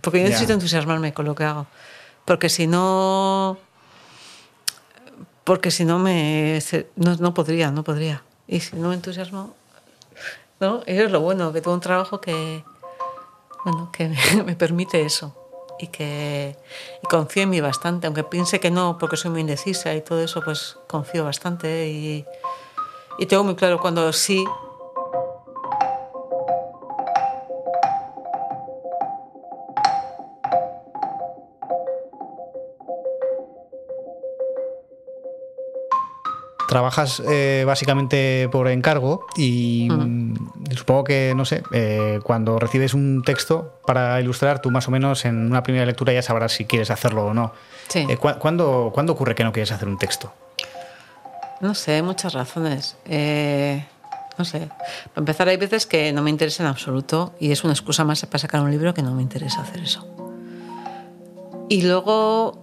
[0.02, 1.66] Porque yo necesito entusiasmarme con lo que hago.
[2.26, 3.58] Porque si no...
[5.46, 6.60] Porque si no me...
[6.98, 8.22] No, no podría, no podría.
[8.48, 9.56] Y si no me entusiasmo...
[10.60, 10.84] ¿no?
[10.86, 12.64] Eso es lo bueno, que tengo un trabajo que
[13.64, 14.10] bueno, que
[14.46, 15.36] me permite eso
[15.80, 16.56] y que
[17.02, 20.22] y confío en mí bastante, aunque piense que no, porque soy muy indecisa y todo
[20.22, 22.26] eso, pues confío bastante y,
[23.18, 24.46] y tengo muy claro cuando sí
[36.74, 40.34] trabajas eh, básicamente por encargo y mm,
[40.76, 45.24] supongo que, no sé, eh, cuando recibes un texto para ilustrar, tú más o menos
[45.26, 47.54] en una primera lectura ya sabrás si quieres hacerlo o no.
[47.90, 48.08] Sí.
[48.10, 50.34] Eh, ¿cu- ¿cuándo, cuándo ocurre que no quieres hacer un texto?
[51.62, 52.98] No sé, hay muchas razones.
[53.06, 53.86] Eh,
[54.40, 54.68] no sé.
[55.14, 58.26] Para empezar, hay veces que no me interesa en absoluto y es una excusa más
[58.26, 60.08] para sacar un libro que no me interesa hacer eso.
[61.70, 62.60] Y luego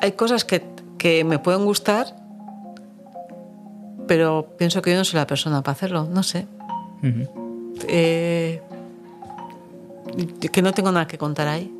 [0.00, 0.64] hay cosas que,
[0.98, 2.16] que me pueden gustar,
[4.06, 6.04] pero pienso que yo no soy la persona para hacerlo.
[6.10, 6.46] No sé.
[7.02, 7.74] Ujú.
[7.88, 8.60] Eh,
[10.52, 11.72] que no tengo nada que contar ahí.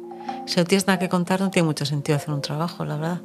[0.46, 3.20] Si no tienes nada que contar, no tiene mucho sentido hacer un trabajo, la verdad.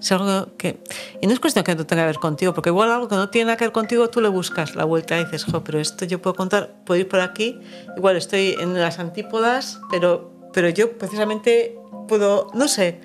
[0.00, 0.78] Es algo que.
[1.20, 3.30] Y no es cuestión que no tenga que ver contigo, porque igual algo que no
[3.30, 6.04] tiene nada que ver contigo, tú le buscas la vuelta y dices, jo, pero esto
[6.04, 7.58] yo puedo contar, puedo ir por aquí.
[7.96, 11.76] Igual estoy en las antípodas, pero, pero yo precisamente
[12.08, 12.50] puedo.
[12.54, 13.00] No sé.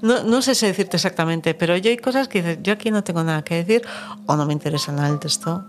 [0.00, 3.02] No, no sé si decirte exactamente, pero yo hay cosas que dices, yo aquí no
[3.02, 3.82] tengo nada que decir,
[4.26, 5.64] o no me interesa nada el texto,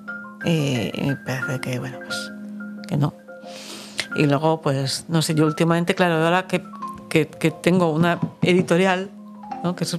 [0.46, 2.32] y, y parece que, bueno, pues
[2.88, 3.14] que no.
[4.16, 6.64] Y luego, pues, no sé, yo últimamente, claro, ahora que,
[7.10, 9.10] que, que tengo una editorial,
[9.64, 9.76] ¿no?
[9.76, 9.98] que es,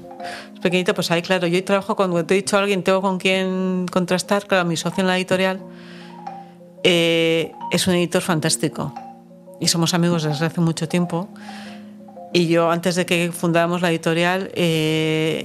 [0.61, 3.87] pequeñita, pues ahí, claro, yo trabajo cuando te he dicho a alguien, tengo con quién
[3.91, 5.61] contrastar, claro, mi socio en la editorial
[6.83, 8.95] eh, es un editor fantástico
[9.59, 11.29] y somos amigos desde hace mucho tiempo.
[12.33, 15.45] Y yo, antes de que fundáramos la editorial, eh,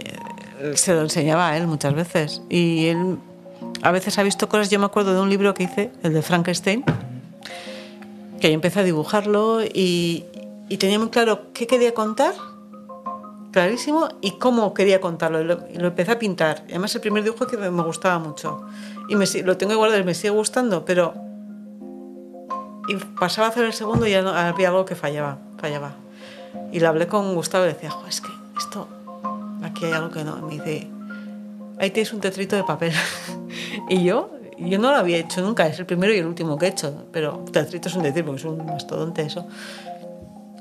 [0.76, 2.41] se lo enseñaba a él muchas veces.
[2.50, 3.17] Y él
[3.82, 4.69] a veces ha visto cosas.
[4.69, 6.84] Yo me acuerdo de un libro que hice, el de Frankenstein,
[8.39, 10.26] que yo empecé a dibujarlo y,
[10.69, 12.34] y tenía muy claro qué quería contar,
[13.52, 15.41] clarísimo, y cómo quería contarlo.
[15.41, 16.63] Y lo, y lo empecé a pintar.
[16.67, 18.63] Y además, el primer dibujo que me, gustaba mucho.
[19.10, 21.15] Y me, lo tengo guardado y me sigue gustando, pero.
[22.88, 25.39] Y pasaba a hacer el segundo y ya no, había algo que fallaba.
[25.58, 26.05] fallaba.
[26.72, 28.88] Y le hablé con Gustavo y le decía, "Jo, es que esto,
[29.63, 30.38] aquí hay algo que no.
[30.38, 30.88] Y me dice,
[31.80, 32.94] ahí tienes un tetrito de papel.
[33.89, 36.68] y yo, yo no lo había hecho nunca, es el primero y el último que
[36.68, 39.48] he hecho, pero tetrito es un decir, porque es un mastodonte eso.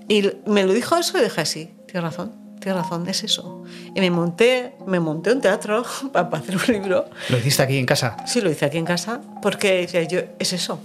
[0.09, 3.65] Y me lo dijo eso y dije, sí, tienes razón, tienes razón, es eso.
[3.95, 7.07] Y me monté, me monté un teatro para hacer un libro.
[7.31, 8.17] ¿Lo hiciste aquí en casa?
[8.27, 10.79] Sí, lo hice aquí en casa, porque decía yo, es eso.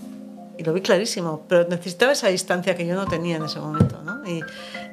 [0.60, 4.02] Y lo vi clarísimo, pero necesitaba esa distancia que yo no tenía en ese momento.
[4.04, 4.28] ¿no?
[4.30, 4.42] Y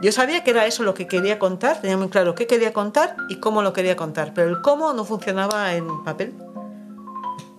[0.01, 3.17] yo sabía que era eso lo que quería contar, tenía muy claro qué quería contar
[3.29, 6.35] y cómo lo quería contar, pero el cómo no funcionaba en papel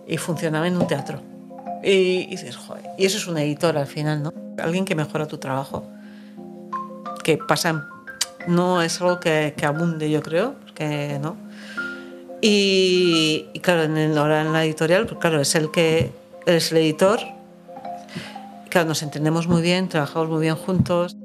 [0.08, 1.20] y funcionaba en un teatro.
[1.84, 4.34] Y, y dices, joder, y eso es un editor al final, ¿no?
[4.58, 5.86] Alguien que mejora tu trabajo,
[7.26, 7.89] que pasa,
[8.48, 11.36] no es algo que, que abunde, yo creo, que no.
[12.41, 16.12] Y, y claro, en el- ahora en la editorial, pues claro, es el que
[16.46, 17.20] es el editor.
[18.78, 21.18] Claro, nos entendemos muy bien, trabajamos muy bien juntos.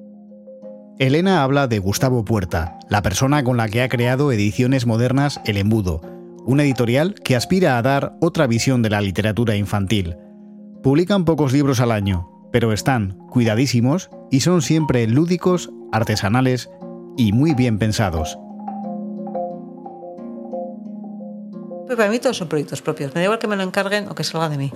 [0.99, 5.59] Elena habla de Gustavo Puerta, la persona con la que ha creado Ediciones Modernas El
[5.59, 6.01] Embudo,
[6.47, 10.17] una editorial que aspira a dar otra visión de la literatura infantil.
[10.83, 16.71] Publican pocos libros al año, pero están cuidadísimos y son siempre lúdicos, artesanales
[17.19, 18.38] y muy bien pensados.
[21.87, 23.15] Pero para mí todos son proyectos propios.
[23.15, 24.73] Me da igual que me lo encarguen o que salga de mí.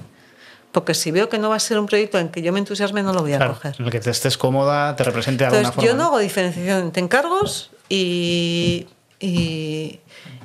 [0.77, 3.03] Porque si veo que no va a ser un proyecto en que yo me entusiasme,
[3.03, 3.75] no lo voy a Claro, coger.
[3.79, 5.89] en el que te estés cómoda, te represente de alguna Entonces, forma.
[5.91, 8.87] yo no hago diferenciación entre encargos y,
[9.19, 10.01] y,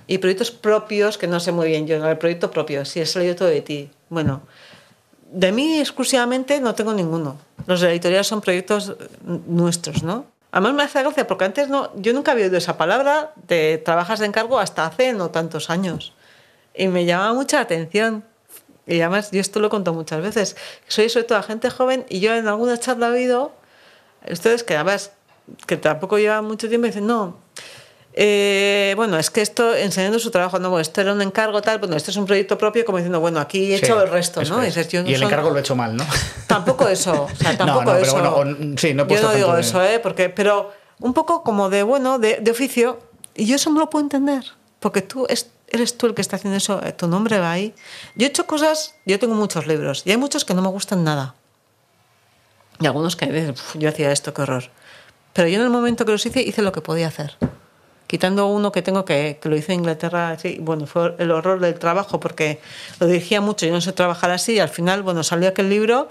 [0.08, 3.36] y proyectos propios, que no sé muy bien yo, el proyecto propio, si es salido
[3.36, 3.90] todo de ti.
[4.08, 4.44] Bueno,
[5.34, 7.36] de mí exclusivamente no tengo ninguno.
[7.68, 8.96] Los de la editorial son proyectos
[9.48, 10.28] nuestros, ¿no?
[10.54, 14.20] Además me hace gracia porque antes no, yo nunca había oído esa palabra de trabajas
[14.20, 16.14] de encargo hasta hace no tantos años.
[16.74, 18.24] Y me llama mucha atención.
[18.88, 20.56] Y además, yo esto lo he contado muchas veces.
[20.88, 23.52] Soy sobre todo gente joven y yo en alguna charla he oído,
[24.30, 25.12] ustedes que además,
[25.68, 27.38] que tampoco llevan mucho tiempo, dicen, no,
[28.14, 31.80] eh, bueno, es que esto, enseñando su trabajo, no, bueno, esto era un encargo tal,
[31.80, 34.42] bueno, esto es un proyecto propio, como diciendo, bueno, aquí he Sí, hecho el resto,
[34.44, 34.62] ¿no?
[34.64, 34.76] Y es.
[34.76, 36.06] dices, yo no y el son- encargo lo he hecho mal, ¿no?
[36.48, 38.14] Tampoco eso, o sea, No, tampoco no, pero eso.
[38.14, 40.00] bueno, o- sí, no he Yo no digo eso, ¿eh?
[40.00, 43.00] Porque, pero un poco como de, bueno, de, de oficio,
[43.34, 44.44] y yo eso no lo puedo entender,
[44.82, 47.74] porque tú es- eres tú el que está haciendo eso, eh, tu nombre va ahí.
[48.16, 51.04] Yo he hecho cosas, yo tengo muchos libros, y hay muchos que no me gustan
[51.04, 51.36] nada.
[52.80, 54.70] Y algunos que dices, "Uf, yo hacía esto, qué horror.
[55.34, 57.38] Pero yo en el momento que los hice, hice lo que podía hacer.
[58.08, 61.60] Quitando uno que tengo que, que lo hice en Inglaterra, sí, bueno, fue el horror
[61.62, 62.60] del trabajo porque
[63.00, 66.10] lo dirigía mucho, yo no sé trabajar así y al final, bueno, salió aquel libro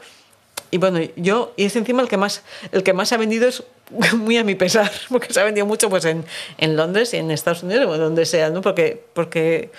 [0.71, 2.43] y bueno, yo, y es encima el que más,
[2.73, 3.65] el que más ha vendido es
[4.17, 6.25] muy a mi pesar, porque se ha vendido mucho pues en,
[6.59, 8.61] en Londres y en Estados Unidos o donde sea, ¿no?
[8.61, 9.71] Porque, porque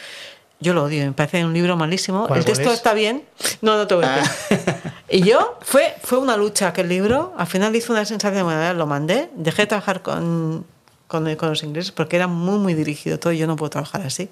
[0.59, 2.27] yo lo odio, me parece un libro malísimo.
[2.27, 2.75] ¿Cuál, el texto es?
[2.75, 3.23] está bien.
[3.61, 4.59] No, no te voy a decir.
[5.09, 7.33] Y yo, fue, fue una lucha aquel libro.
[7.35, 9.29] Al final hice una sensación de lo mandé.
[9.35, 10.65] Dejé de trabajar con,
[11.11, 14.01] con, con los ingleses porque era muy, muy dirigido todo y yo no puedo trabajar
[14.03, 14.29] así.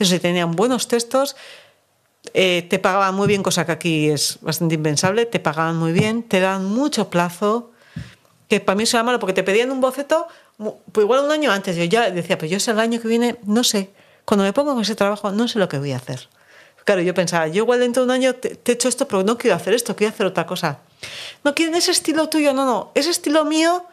[0.00, 1.36] Eso sí, tenían buenos textos,
[2.34, 6.24] eh, te pagaban muy bien, cosa que aquí es bastante impensable, te pagaban muy bien,
[6.24, 7.70] te daban mucho plazo,
[8.48, 10.28] que para mí eso era malo porque te pedían un boceto,
[10.92, 13.36] pues igual un año antes, yo ya decía, pues yo sé el año que viene,
[13.44, 13.90] no sé,
[14.24, 16.28] cuando me pongo en ese trabajo, no sé lo que voy a hacer.
[16.84, 19.24] Claro, yo pensaba, yo igual dentro de un año te, te he hecho esto, pero
[19.24, 20.78] no quiero hacer esto, quiero hacer otra cosa.
[21.42, 23.84] No quieren ese estilo tuyo, no, no, ese estilo mío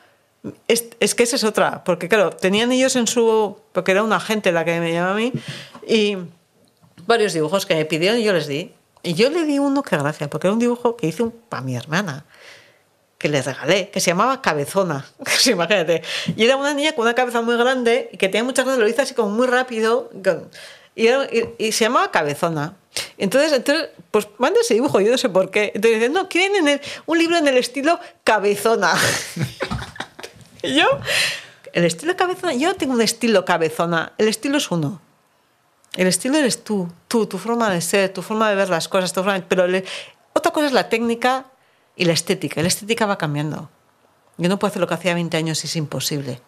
[0.67, 4.19] es, es, que esa es otra, porque claro, tenían ellos en su, porque era una
[4.19, 5.33] gente la que me llamaba a mí,
[5.87, 6.17] y
[7.07, 8.73] varios dibujos que me pidieron y yo les di.
[9.05, 11.75] Y yo le di uno que gracia, porque era un dibujo que hice para mi
[11.75, 12.25] hermana,
[13.23, 15.05] que le regalé, que se llamaba Cabezona.
[15.45, 16.01] Imagínate.
[16.35, 18.85] Y era una niña con una cabeza muy grande y que tenía muchas cosas, lo
[18.85, 20.11] hice así como muy rápido.
[20.93, 22.75] Y, era, y, y, se llamaba Cabezona.
[23.17, 25.71] Entonces, entonces pues manda ese dibujo, yo no sé por qué.
[25.73, 28.93] Entonces dicen, no, quieren en el, un libro en el estilo Cabezona.
[30.61, 30.85] y yo,
[31.71, 34.99] el estilo Cabezona, yo tengo un estilo Cabezona, el estilo es uno.
[35.95, 39.13] El estilo eres tú, tú, tu forma de ser, tu forma de ver las cosas,
[39.13, 39.85] tu forma, pero le,
[40.33, 41.45] otra cosa es la técnica
[41.95, 42.61] y la estética.
[42.61, 43.69] La estética va cambiando.
[44.37, 46.41] Yo no puedo hacer lo que hacía 20 años, es imposible.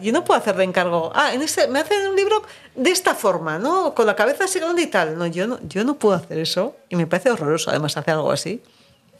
[0.00, 2.42] Yo no puedo hacer de encargo, ah, en este, me hacen un libro
[2.76, 3.94] de esta forma, ¿no?
[3.94, 5.18] Con la cabeza así grande y tal.
[5.18, 8.30] No yo, no, yo no puedo hacer eso y me parece horroroso además hacer algo
[8.30, 8.62] así.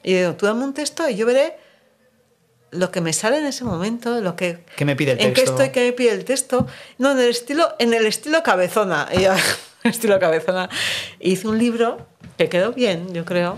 [0.02, 1.58] Y digo, tú dame un texto y yo veré
[2.70, 4.64] lo que me sale en ese momento, lo que...
[4.76, 5.28] ¿Qué me pide el texto?
[5.28, 5.70] ¿En qué estoy?
[5.70, 6.66] ¿Qué me pide el texto?
[6.98, 9.08] No, en el estilo, en el estilo cabezona.
[9.12, 9.32] Y yo,
[9.82, 10.70] estilo cabezona.
[11.18, 12.06] Hice un libro
[12.38, 13.56] que quedó bien, yo creo,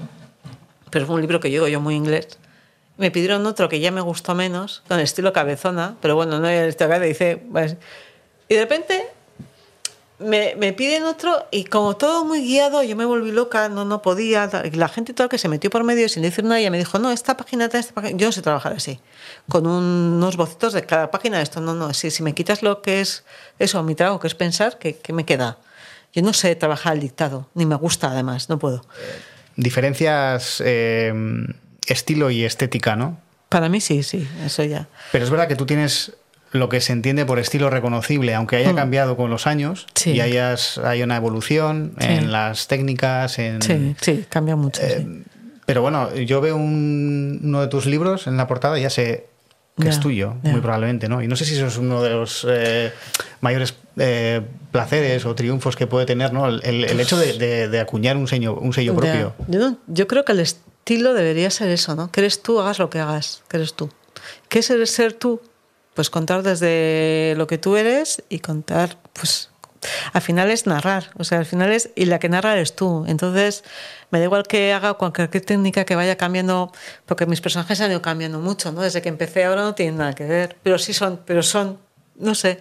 [0.92, 2.38] pero fue un libro que llego yo muy inglés.
[2.98, 6.46] Me pidieron otro que ya me gustó menos, con el estilo cabezona, pero bueno, no
[6.46, 7.08] era el estilo cabezona.
[7.08, 7.76] Dice, pues,
[8.48, 9.06] y de repente
[10.18, 14.02] me, me, piden otro y como todo muy guiado, yo me volví loca, no, no
[14.02, 14.50] podía.
[14.74, 17.10] La gente toda que se metió por medio sin decir nada, ella me dijo, no,
[17.10, 18.18] esta página, esta página.
[18.18, 19.00] Yo no sé trabajar así,
[19.48, 19.82] con un,
[20.16, 21.40] unos bocitos de cada página.
[21.40, 23.24] Esto no, no, si, si me quitas lo que es
[23.58, 25.56] eso, mi trabajo, que es pensar, ¿qué, qué me queda?
[26.12, 28.82] Yo no sé trabajar al dictado, ni me gusta además, no puedo.
[29.56, 31.12] Diferencias eh,
[31.86, 33.18] estilo y estética, ¿no?
[33.48, 34.88] Para mí sí, sí, eso ya.
[35.12, 36.12] Pero es verdad que tú tienes
[36.52, 40.10] lo que se entiende por estilo reconocible, aunque haya cambiado con los años Sí.
[40.12, 42.06] y hayas, hay una evolución Sí.
[42.08, 43.62] en las técnicas, en...
[43.62, 44.82] Sí, sí, cambia mucho.
[44.82, 45.22] Eh, sí.
[45.64, 49.26] Pero bueno, yo veo un- uno de tus libros en la portada y ya sé
[49.80, 51.22] que es tuyo, muy probablemente, ¿no?
[51.22, 52.92] Y no sé si eso es uno de los eh,
[53.40, 56.48] mayores eh, placeres o triunfos que puede tener, ¿no?
[56.48, 59.34] El, hecho de, de- de acuñar un sello, un sello propio.
[59.86, 62.10] Yo, creo que el estilo debería ser eso, ¿no?
[62.10, 63.90] Que eres tú, hagas lo que hagas, que eres tú.
[64.48, 65.40] ¿Qué es el ser tú?
[65.94, 69.50] Pues contar desde lo que tú eres y contar, pues
[70.12, 73.04] al final es narrar, o sea, al final es, y la que narra eres tú.
[73.08, 73.64] Entonces,
[74.10, 76.72] me da igual que haga cualquier técnica que vaya cambiando,
[77.04, 78.80] porque mis personajes han ido cambiando mucho, ¿no?
[78.80, 81.78] Desde que empecé ahora no tienen nada que ver, pero sí son, pero son,
[82.16, 82.60] no sé.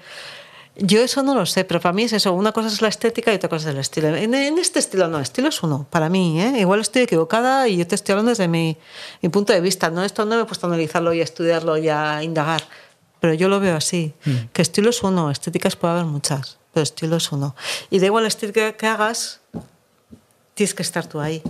[0.78, 2.32] Yo eso no lo sé, pero para mí es eso.
[2.34, 4.16] Una cosa es la estética y otra cosa es el estilo.
[4.16, 6.42] En, en este estilo no, estilo es uno, para mí.
[6.42, 6.60] ¿eh?
[6.60, 8.78] Igual estoy equivocada y yo te estoy hablando desde mi,
[9.22, 9.90] mi punto de vista.
[9.90, 12.64] No, esto no me he puesto a analizarlo y a estudiarlo y a indagar,
[13.20, 14.14] pero yo lo veo así.
[14.54, 17.54] Que estilo es uno, estéticas puede haber muchas, pero estilo es uno.
[17.90, 19.42] Y da igual la estética que hagas,
[20.54, 21.44] tienes que estar tú ahí.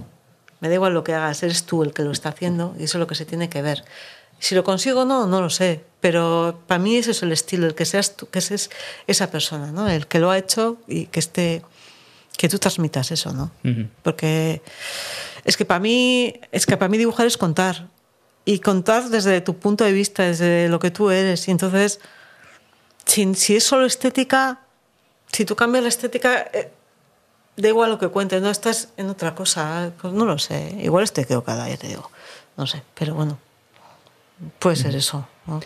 [0.62, 2.98] Me da igual lo que hagas, eres tú el que lo está haciendo y eso
[2.98, 3.84] es lo que se tiene que ver.
[4.42, 7.68] Si lo consigo o no, no lo sé, pero para mí ese es el estilo,
[7.68, 8.72] el que seas tú, que seas
[9.06, 9.88] esa persona, ¿no?
[9.88, 11.62] El que lo ha hecho y que esté,
[12.38, 13.52] que tú transmitas eso, ¿no?
[13.64, 13.88] Ujú.
[14.02, 14.64] Porque
[15.46, 17.88] es que para mí, es que para mí dibujar es contar
[18.44, 21.48] y contar desde tu punto de vista, desde lo que tú eres.
[21.48, 22.00] Y entonces,
[23.06, 24.62] si, si es solo estética,
[25.32, 26.72] si tú cambias la estética, eh,
[27.58, 30.80] da igual lo que cuentes, no estás en otra cosa, pues no lo sé.
[30.82, 32.10] Igual estoy equivocada, ya te digo,
[32.58, 33.38] no sé, pero bueno,
[34.60, 35.28] puede ser eso.
[35.48, 35.60] ¿no?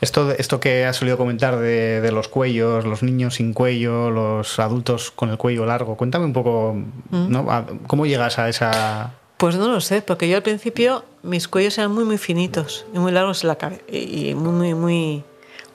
[0.00, 4.58] Esto, esto que has solido comentar de, de los cuellos, los niños sin cuello, los
[4.58, 6.74] adultos con el cuello largo, cuéntame un poco,
[7.10, 7.50] ¿no?
[7.52, 9.14] A- ¿Cómo llegas a esa...
[9.36, 12.98] Pues no lo sé, porque yo al principio mis cuellos eran muy muy finitos y
[12.98, 15.24] muy largos en la cabe- y y muy muy muy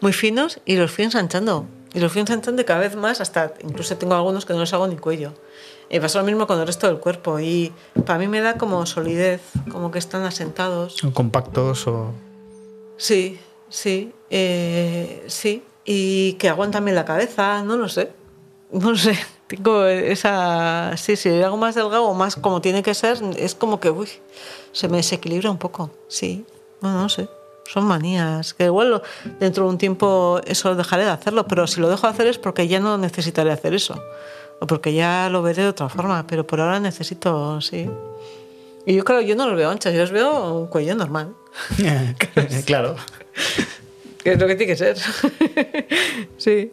[0.01, 3.97] muy finos y los fui ensanchando y los fui ensanchando cada vez más hasta incluso
[3.97, 5.33] tengo algunos que no les hago ni cuello.
[5.89, 7.71] Y pasa lo mismo con el resto del cuerpo y
[8.05, 9.41] para mí me da como solidez,
[9.71, 10.97] como que están asentados.
[11.13, 12.11] compactos o...
[12.97, 15.63] Sí, sí, eh, sí.
[15.85, 18.11] Y que aguantan bien la cabeza, no lo sé.
[18.71, 19.17] No lo sé.
[19.47, 20.97] Tengo esa.
[20.97, 24.09] Sí, si hago más delgado o más como tiene que ser, es como que, uy,
[24.73, 25.91] se me desequilibra un poco.
[26.09, 26.45] Sí,
[26.81, 27.29] no, no sé.
[27.65, 28.53] Son manías.
[28.53, 29.01] Que igual
[29.39, 32.37] dentro de un tiempo eso dejaré de hacerlo, pero si lo dejo de hacer es
[32.37, 34.01] porque ya no necesitaré hacer eso.
[34.59, 37.89] O porque ya lo veré de otra forma, pero por ahora necesito, sí.
[38.87, 41.35] Y yo creo, yo no los veo anchas, yo los veo un cuello normal.
[42.65, 42.95] claro.
[44.23, 44.97] es lo que tiene que ser.
[46.37, 46.71] sí.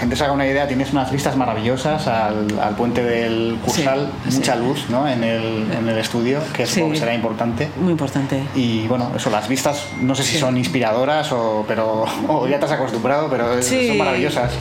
[0.00, 4.36] Gente se haga una idea, tienes unas vistas maravillosas al, al puente del Cursal, Sí,
[4.36, 4.58] mucha sí.
[4.58, 5.06] luz ¿no?
[5.06, 6.82] en, el, en el estudio, que Sí.
[6.96, 7.68] será importante.
[7.80, 8.42] Muy importante.
[8.54, 12.64] Y bueno, eso, las vistas no sé si son inspiradoras o, pero, o ya te
[12.64, 14.52] has acostumbrado, pero es- son maravillosas.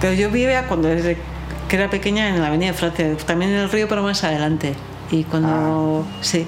[0.00, 1.16] Pero yo vivía cuando desde
[1.68, 4.74] que era pequeña en la Avenida de Francia, también en el río, pero más adelante.
[5.10, 6.04] Y cuando.
[6.08, 6.16] Ah.
[6.22, 6.46] Sí.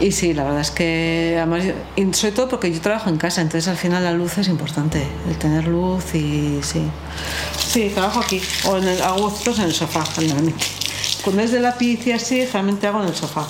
[0.00, 1.34] Y sí, la verdad es que.
[1.36, 4.38] Además, yo- y sobre todo porque yo trabajo en casa, entonces al final la luz
[4.38, 5.02] es importante.
[5.28, 6.82] El tener luz y sí.
[7.58, 8.40] Sí, trabajo aquí.
[8.66, 10.64] O en el, hago fotos en el sofá, generalmente.
[11.22, 13.46] Cuando es de lápiz y así, realmente hago en el sofá.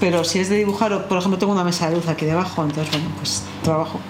[0.00, 2.64] Pero si es de dibujar, o, por ejemplo, tengo una mesa de luz aquí debajo,
[2.64, 4.00] entonces, bueno, pues trabajo.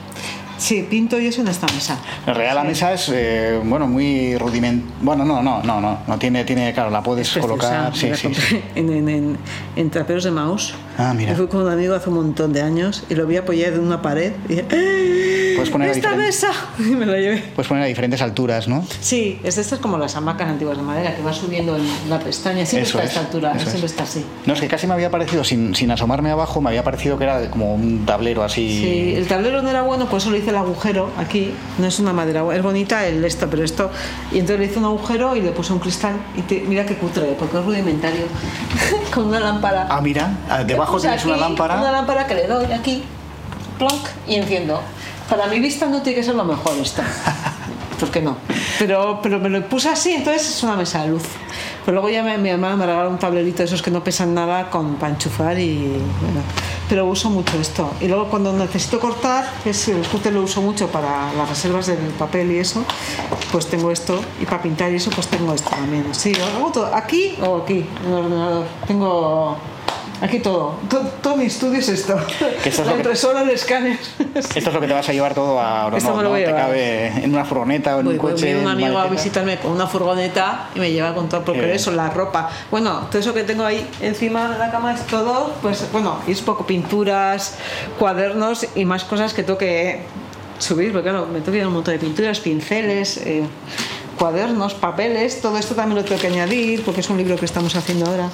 [0.57, 1.99] Sí, pinto y eso en esta mesa.
[2.25, 4.85] En realidad la mesa es, eh, bueno, muy rudiment...
[5.01, 7.95] Bueno, no, no, no, no, no tiene, tiene, claro, la puedes colocar...
[7.95, 8.63] Sí, sí, compré sí.
[8.77, 9.39] En, en, en,
[9.75, 10.73] en traperos de mouse.
[10.99, 11.33] Ah, mira.
[11.33, 13.81] Y fui con un amigo hace un montón de años y lo vi apoyado en
[13.83, 15.53] una pared y dije, ¡Eh!
[15.57, 16.49] Puedes poner a ¡Esta mesa!
[16.79, 17.39] Y me la llevé.
[17.55, 18.85] Puedes poner a diferentes alturas, ¿no?
[19.01, 22.19] Sí, es de estas como las hamacas antiguas de madera que va subiendo en la
[22.19, 22.65] pestaña.
[22.67, 23.85] Siempre Eso está a es, esta altura, siempre es.
[23.85, 24.25] está así.
[24.47, 27.25] No, es que casi me había parecido, sin, sin asomarme abajo, me había parecido que
[27.25, 28.81] era como un tablero así...
[28.81, 31.53] Sí, el tablero no era bueno, por eso le hice el agujero aquí.
[31.79, 33.91] No es una madera, es bonita el esto, pero esto.
[34.33, 36.15] Y entonces le hice un agujero y le puse un cristal.
[36.37, 38.23] Y te- mira qué cutre, porque es rudimentario.
[39.15, 39.87] Con una lámpara.
[39.91, 41.77] Ah, mira, ah, debajo tienes una aquí lámpara.
[41.77, 43.03] Una lámpara que le doy aquí,
[43.79, 44.81] plonk, y enciendo.
[45.29, 47.03] Para mi vista no tiene que ser lo mejor esto.
[48.01, 48.37] ¿Por qué no?
[48.81, 51.23] Pero, pero me lo puse así, entonces es una mesa de luz.
[51.85, 54.35] Pero luego ya me- mi hermana me regaló un tablerito de esos que no pesan
[54.35, 55.77] nada con, para enchufar y
[56.21, 56.41] bueno.
[56.89, 57.91] Pero uso mucho esto.
[58.01, 61.87] Y luego cuando necesito cortar, que es el cúter lo uso mucho para las reservas
[61.87, 62.85] del papel y eso,
[63.53, 64.21] pues tengo esto.
[64.41, 66.07] Y para pintar y eso, pues tengo esto también.
[66.13, 66.93] Sí, hago todo.
[66.95, 68.67] Aquí o aquí, en el ordenador.
[68.87, 69.57] Tengo
[70.23, 70.77] Aquí todo.
[70.89, 71.03] todo.
[71.21, 72.17] Todo mi estudio es esto.
[72.63, 73.99] Que esto es La lo que- impresora, el escáner.
[74.35, 76.35] Esto es lo que te vas a llevar todo a Oronoz, Esto me lo ¿no?
[76.35, 78.45] voy a Te cabe en una furgoneta o en Voy, un voy, coche.
[78.47, 81.61] viene un en amigo a visitarme con una furgoneta y me lleva con todo, porque
[81.63, 81.73] bien.
[81.75, 82.51] eso, la ropa.
[82.71, 86.41] Bueno, todo eso que tengo ahí encima de la cama es todo, pues bueno, es
[86.41, 87.57] poco pinturas,
[87.99, 90.03] cuadernos y más cosas que tengo que
[90.59, 93.43] subir, porque claro, me tengo que un montón de pinturas, pinceles, eh,
[94.19, 97.75] cuadernos, papeles, todo esto también lo tengo que añadir, porque es un libro que estamos
[97.75, 98.29] haciendo ahora, eh,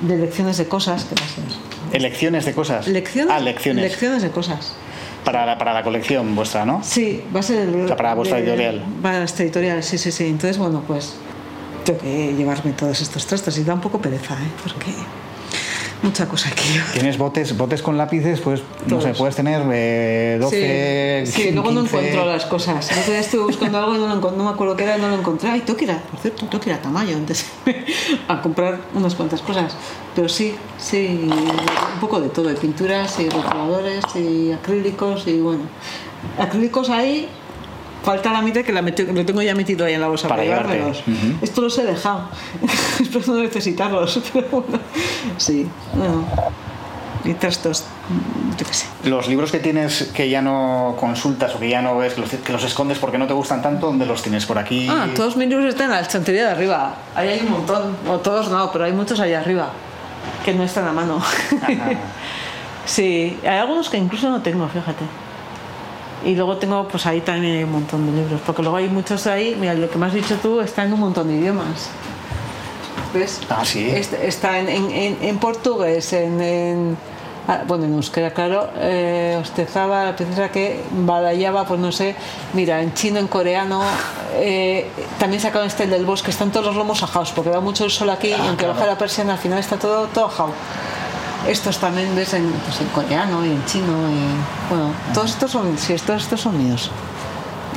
[0.00, 1.44] de lecciones de cosas, que va a ser.
[1.92, 2.86] Elecciones de cosas.
[2.88, 3.82] Lecciones, Ah, lecciones.
[3.82, 4.74] lecciones de cosas.
[5.24, 6.82] Para, la, para la colección vuestra, ¿no?
[6.84, 8.84] Sí, va a ser el, O sea, para vuestra de- editorial.
[9.02, 10.26] Para nuestra editorial, sí, sí, sí.
[10.26, 11.14] Entonces, bueno, pues
[11.84, 14.50] tengo que llevarme todos estos trastos y da un poco pereza, ¿eh?
[14.62, 14.92] Porque
[16.04, 16.62] mucha cosa aquí.
[16.92, 19.18] Tienes botes, botes con lápices, pues no sé, Todos.
[19.18, 21.96] puedes tener eh, 12, sí, sí, luego no 15.
[21.96, 23.06] encuentro las cosas.
[23.06, 25.16] Día estuve buscando algo y no, lo no me acuerdo qué era y no lo
[25.16, 25.50] encontré.
[25.50, 27.46] Ay, tengo que ir a, por cierto, tengo que ir a Tamayo antes
[28.28, 29.74] a comprar unas cuantas cosas.
[30.14, 35.62] Pero sí, sí, un poco de todo, de pinturas y rotuladores y acrílicos y bueno.
[36.38, 37.28] Acrílicos ahí,
[38.04, 40.42] falta la mitad que la meti- lo tengo ya metido ahí en la bolsa Para
[40.44, 41.00] para, llevármelos.
[41.00, 41.38] Ujú.
[41.42, 42.28] Esto los he dejado.
[43.00, 44.78] Espero no necesitarlos, pero bueno,
[45.38, 46.24] sí, bueno.
[47.24, 47.84] Y trastos,
[48.58, 48.86] yo qué sé.
[49.04, 52.28] Los libros que tienes que ya no consultas o que ya no ves, que los,
[52.30, 54.44] que los escondes porque no te gustan tanto, ¿dónde los tienes?
[54.44, 54.86] ¿Por aquí?
[54.90, 56.94] Ah, todos mis libros están en la estantería de arriba.
[57.14, 57.96] Ahí hay un montón.
[58.06, 59.70] O todos no, pero hay muchos allá arriba.
[60.44, 61.18] Que no están a mano.
[62.84, 65.04] sí, hay algunos que incluso no tengo, fíjate.
[66.24, 68.40] Y luego tengo, pues ahí también hay un montón de libros.
[68.46, 71.00] Porque luego hay muchos ahí, mira, lo que me has dicho tú está en un
[71.00, 71.88] montón de idiomas.
[73.12, 73.40] ¿Ves?
[73.48, 73.88] Ah, sí.
[73.90, 76.96] Est- Está en, en, portugués, en, en-
[77.46, 82.16] ah, bueno, en euskera, claro, eh, ostezaba, la princesa que balayaba, pues no sé,
[82.54, 83.82] mira, en chino, en coreano,
[84.34, 87.84] eh, también sacaron este el del bosque, están todos los lomos ajados, porque va mucho
[87.84, 90.50] el sol aquí, y aunque baja la persiana, al final está todo, todo ajado.
[91.48, 95.76] Estos también ves en, pues en coreano y en chino, y bueno, todos estos son,
[95.76, 96.90] sí, todos estos son míos.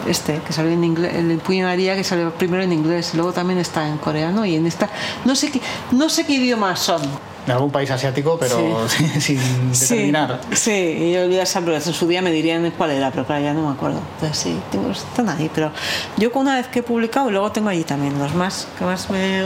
[0.07, 3.59] Este, que salió en inglés, el Puño María, que salió primero en inglés, luego también
[3.59, 4.89] está en coreano y en esta.
[5.25, 5.59] No sé qué,
[5.91, 7.01] no sé qué idiomas son.
[7.45, 8.87] En algún país asiático, pero
[9.19, 9.39] sin
[9.71, 10.39] determinar.
[10.53, 13.53] Sí, y yo ya sabré, en su día me dirían cuál era, pero claro, ya
[13.53, 13.99] no me acuerdo.
[14.15, 15.71] Entonces sí, tengo, están ahí, pero
[16.15, 19.09] yo con una vez que he publicado, luego tengo allí también los más, que más
[19.09, 19.41] me.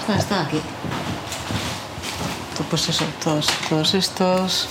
[0.00, 0.60] Están, están aquí.
[2.74, 4.66] Pues eso, todos, todos estos.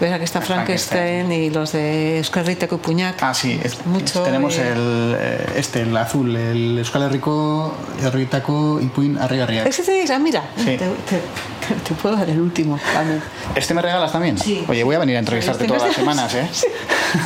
[0.00, 0.12] ¿Ves?
[0.12, 3.20] Aquí está Frankenstein y los de Escarrita y Puñac.
[3.24, 4.68] Ah, sí, es- Mucho, tenemos eh.
[4.72, 9.66] el, eh, este, el azul, el Euskal Herriko, Herritako, Ipuin, Arri Arriak.
[9.66, 10.44] Ese tenéis, ah, mira.
[10.58, 10.64] Sí.
[10.64, 13.20] Te- te- Te puedo dar el último también.
[13.56, 14.38] ¿Este me regalas también?
[14.38, 14.64] Sí.
[14.68, 16.48] Oye, voy a venir a entrevistarte todas las semanas, ¿eh?
[16.52, 16.66] Sí.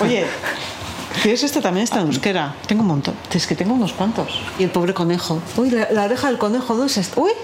[0.01, 0.25] Oye,
[1.23, 2.55] ¿quieres este también está en euskera?
[2.67, 3.15] Tengo un montón.
[3.31, 4.41] Es que tengo unos cuantos.
[4.59, 5.43] Y el pobre conejo.
[5.59, 7.21] Uy, la, la oreja del conejo, ¿dónde está?
[7.21, 7.33] Uy,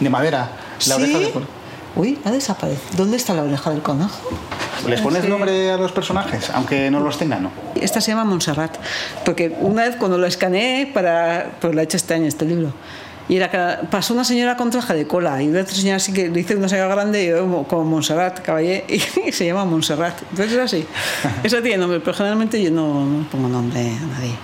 [0.00, 0.50] De madera.
[0.86, 1.02] La ¿sí?
[1.02, 1.50] oreja del conejo.
[1.96, 2.96] Uy, ha desaparecido.
[2.96, 4.10] ¿Dónde está la oreja del conejo?
[4.86, 5.28] ¿Les pones Sí.
[5.28, 7.50] nombre a los personajes, aunque no los tengan, no?
[7.74, 8.76] Esta se llama Montserrat,
[9.24, 12.72] porque una vez cuando lo escaneé, para, pues lo he hecho este año, este libro,
[13.28, 16.12] y era que pasó una señora con traje de cola, y una otra señora así
[16.12, 18.84] que le hice una señora grande, y yo como, Montserrat, caballé,
[19.26, 20.20] y se llama Montserrat.
[20.30, 20.86] Entonces es así.
[21.42, 24.34] Esa tiene nombre, pero generalmente yo no, no pongo nombre a nadie.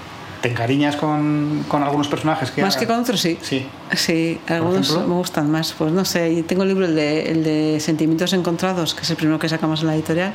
[0.43, 2.80] ¿Te encariñas con, con algunos personajes que Más hagan?
[2.88, 3.38] que con otros, sí.
[3.43, 3.64] Sí.
[3.97, 5.72] Sí, algunos me gustan más.
[5.72, 9.16] Pues no sé, tengo el libro, el de, el de Sentimientos Encontrados, que es el
[9.16, 10.34] primero que sacamos en la editorial.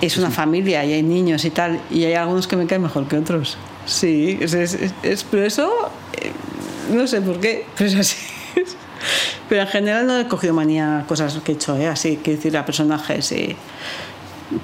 [0.00, 3.06] Es una familia y hay niños y tal, y hay algunos que me caen mejor
[3.06, 3.56] que otros.
[3.86, 5.70] Sí, es, es- es- es- pero eso,
[6.20, 6.32] eh,
[6.92, 8.16] no sé por qué, pero es así.
[9.48, 11.86] Pero en general no he cogido manía a cosas que he hecho, ¿eh?
[11.86, 13.54] así, que decir a personajes y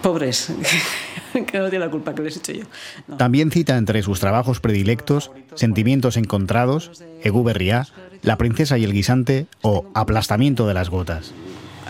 [0.02, 0.52] pobres,
[1.32, 2.64] que no tiene la culpa que les he hecho yo.
[3.06, 3.16] No.
[3.16, 7.88] También cita entre sus trabajos predilectos Sentimientos encontrados, Egu Berriá,
[8.22, 11.32] La princesa y el guisante o Aplastamiento de las gotas.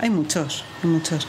[0.01, 1.27] Hay muchos, hay muchos.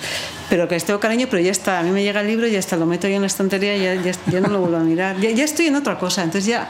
[0.49, 1.80] Pero que les tengo cariño, pero ya está.
[1.80, 3.76] A mí me llega el libro y ya está, lo meto yo en la estantería
[3.76, 5.20] y ya, ya, ya no lo vuelvo a mirar.
[5.20, 6.70] Ya, ya estoy en otra cosa, entonces ya.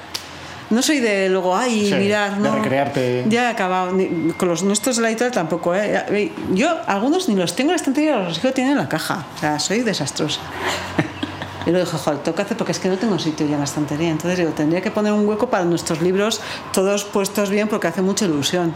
[0.69, 2.55] No soy de luego, ay, Sí, mirar, de no.
[2.55, 3.25] recrearte.
[3.27, 3.91] Ya he acabado.
[4.37, 6.31] Con los nuestros de la editorial tampoco, ¿eh?
[6.53, 9.25] Yo, algunos ni los tengo en la estantería, los sigo teniendo en la caja.
[9.35, 10.39] O sea, soy desastrosa.
[11.65, 13.59] Y lo dije, joder, tengo que hacer porque es que no tengo sitio ya en
[13.59, 14.09] la estantería.
[14.09, 16.41] Entonces digo, tendría que poner un hueco para nuestros libros,
[16.73, 18.73] todos puestos bien porque hace mucha ilusión.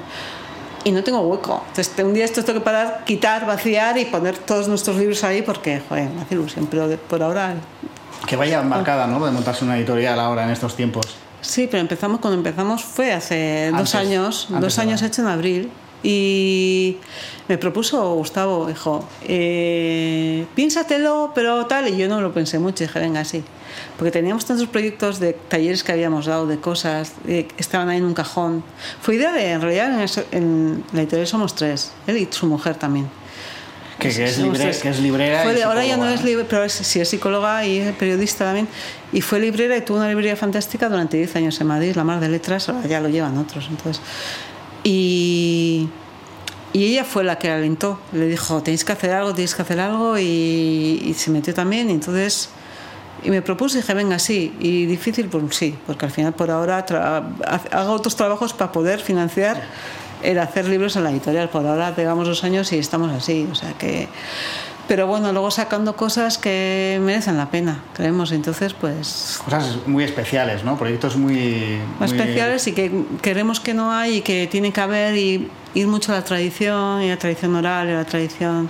[0.83, 1.63] Y no tengo hueco.
[1.69, 5.41] Entonces un día esto tengo que parar, quitar, vaciar y poner todos nuestros libros ahí
[5.41, 6.67] porque, joder, me hace ilusión.
[6.69, 7.55] Pero de- por ahora
[8.27, 9.25] Que vaya marcada, ¿no?
[9.25, 11.07] De montarse una editorial ahora en estos tiempos.
[11.43, 15.69] Sí, pero empezamos cuando empezamos fue hace dos años, dos años hecho en abril.
[16.05, 16.97] Y
[17.47, 22.99] me propuso Gustavo, dijo, eh, piénsatelo, pero tal, y yo no lo pensé mucho, dije,
[22.99, 23.41] venga, sí.
[23.97, 28.05] Porque teníamos tantos proyectos de talleres que habíamos dado, de cosas, eh, estaban ahí en
[28.05, 28.63] un cajón.
[29.01, 32.47] Fue idea de, en realidad, en, eso- en la editorial somos tres, él y su
[32.47, 33.07] mujer también.
[34.03, 35.43] Que, que es, libre, que es librera.
[35.43, 38.45] Fue y ahora ya no es libre, pero es, sí es psicóloga y es periodista
[38.45, 38.67] también.
[39.13, 42.19] Y fue librera y tuvo una librería fantástica durante 10 años en Madrid, la Mar
[42.19, 43.67] de Letras, ahora ya lo llevan otros.
[43.69, 44.01] Entonces.
[44.83, 45.87] Y,
[46.73, 47.99] y ella fue la que alentó.
[48.11, 50.17] Le dijo, tenéis que hacer algo, tenéis que hacer algo.
[50.17, 51.89] Y, y se metió también.
[51.89, 52.49] Y entonces.
[53.23, 54.53] Y me propuse dije, venga, sí.
[54.59, 56.85] Y difícil, pues sí, porque al final por ahora
[57.71, 59.63] hago otros trabajos para poder financiar
[60.23, 61.49] el hacer libros en la editorial.
[61.49, 63.47] Por ahora pegamos dos años y estamos así.
[63.51, 64.07] O sea que.
[64.87, 68.33] Pero bueno, luego sacando cosas que merecen la pena, creemos.
[68.33, 69.39] Entonces, pues.
[69.45, 70.77] Cosas muy especiales, ¿no?
[70.77, 75.49] Proyectos muy- especiales y que queremos que no hay y que tiene que haber y
[75.73, 78.69] ir mucho a la tradición y a la tradición oral y a la tradición.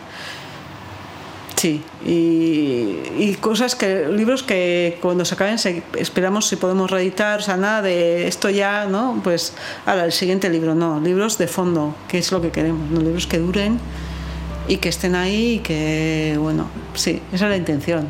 [1.63, 7.39] Sí, y, y cosas que, libros que cuando se acaben se- esperamos si podemos reeditar,
[7.39, 9.21] o sea, nada de esto ya, ¿no?
[9.23, 9.53] Pues,
[9.85, 12.99] ahora, el siguiente libro, no, libros de fondo, que es lo que queremos, ¿no?
[12.99, 13.79] libros que duren
[14.67, 18.09] y que estén ahí y que, bueno, sí, esa es la intención.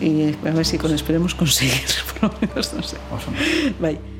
[0.00, 1.84] Y a ver si con esperemos conseguir,
[2.20, 2.96] por lo menos, no sé.
[3.12, 3.36] Awesome.
[3.78, 4.15] Bye.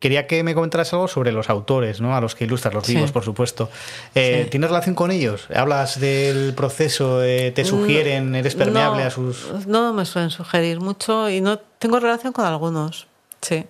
[0.00, 2.16] Quería que me comentaras algo sobre los autores, ¿no?
[2.16, 2.94] A los que ilustras los Sí.
[2.94, 3.68] libros, por supuesto.
[4.14, 4.50] Eh, Sí.
[4.50, 5.46] ¿Tienes relación con ellos?
[5.54, 7.22] ¿Hablas del proceso?
[7.22, 8.34] eh, ¿Te sugieren?
[8.34, 9.66] ¿Eres permeable no, a sus...?
[9.66, 13.06] No me suelen sugerir mucho y no tengo relación con algunos,
[13.42, 13.66] sí.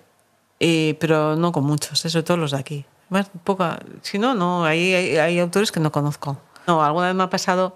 [0.57, 2.85] Y, pero no con muchos, eh, sobre todo los de aquí.
[3.09, 6.39] Más poca, si no, no, hay, hay, hay autores que no conozco.
[6.65, 7.75] No, alguna vez me ha pasado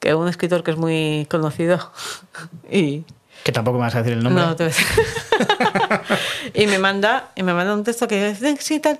[0.00, 1.92] que un escritor que es muy conocido
[2.70, 3.04] y
[3.44, 4.44] Que tampoco me vas a decir el nombre.
[4.44, 4.70] no, te
[6.54, 8.98] y me manda y me manda un texto que dice sí tal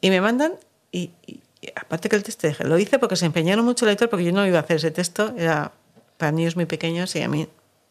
[0.00, 0.52] y me mandan
[0.90, 3.90] y, y- y aparte que el texto dije, lo hice porque se empeñaron mucho el
[3.90, 5.32] lector porque yo no iba a hacer ese texto.
[5.38, 5.70] Era
[6.18, 7.48] para niños muy pequeños y a mí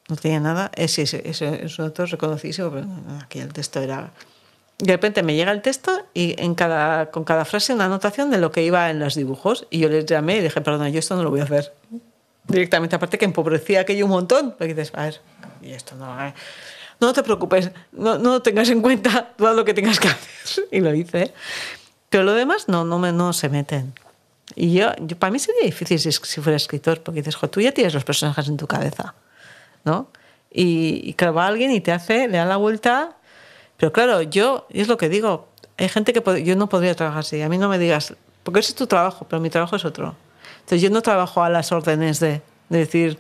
[0.10, 0.72] no tenía nada.
[0.76, 2.86] Es es, es, es un autor pero
[3.24, 4.12] aquí el texto era
[4.78, 8.40] de repente me llega el texto y en cada, con cada frase una anotación de
[8.40, 11.16] lo que iba en los dibujos y yo les llamé y dije, perdona, yo esto
[11.16, 11.72] no lo voy a hacer
[12.52, 15.22] directamente, aparte que empobrecía aquello un montón, porque dices, a ver,
[15.62, 16.34] y esto no, eh,
[17.00, 20.80] no te preocupes, no, no tengas en cuenta todo lo que tengas que hacer, y
[20.80, 21.34] lo hice,
[22.10, 23.94] pero lo demás no, no, me, no se meten.
[24.54, 27.62] Y yo, yo, para mí sería difícil si, si fuera escritor, porque dices, jo, tú
[27.62, 29.16] ya tienes los personajes en tu cabeza,
[29.86, 30.10] ¿no?
[30.52, 33.16] Y, y claro, va alguien y te hace, le da la vuelta,
[33.78, 35.48] pero claro, yo, es lo que digo,
[35.78, 38.70] hay gente que yo no podría trabajar así, a mí no me digas, porque ese
[38.70, 40.16] es tu trabajo, pero mi trabajo es otro.
[40.62, 43.20] Entonces yo no trabajo a las órdenes de, de decir,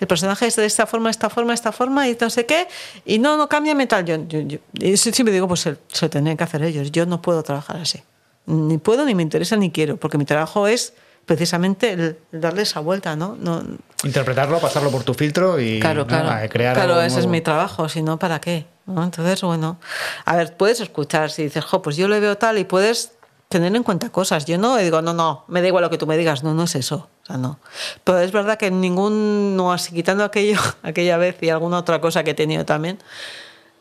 [0.00, 2.68] el personaje es de esta forma, esta forma, esta forma y no sé qué,
[3.04, 4.04] y no, no cambia metal.
[4.04, 4.40] Yo, yo,
[4.72, 6.92] yo siempre digo, pues se, se lo tendrían que hacer ellos.
[6.92, 8.02] Yo no puedo trabajar así.
[8.46, 10.94] Ni puedo, ni me interesa, ni quiero, porque mi trabajo es
[11.26, 13.36] precisamente el, darle esa vuelta, ¿no?
[13.38, 13.62] no
[14.04, 16.28] Interpretarlo, pasarlo por tu filtro y Claro, claro.
[16.50, 18.66] crear claro, algo ese es mi trabajo, si no, ¿para qué?
[18.86, 19.04] ¿No?
[19.04, 19.78] Entonces, bueno,
[20.24, 23.12] a ver, puedes escuchar si dices, jo, pues yo lo veo tal y puedes
[23.52, 24.46] tener en cuenta cosas.
[24.46, 26.64] Yo no digo, no, no, me da igual lo que tú me digas, no, no
[26.64, 27.08] es eso.
[27.22, 27.60] O sea, no.
[28.02, 32.24] Pero es verdad que ningún, no, así quitando aquello, aquella vez y alguna otra cosa
[32.24, 32.98] que he tenido también,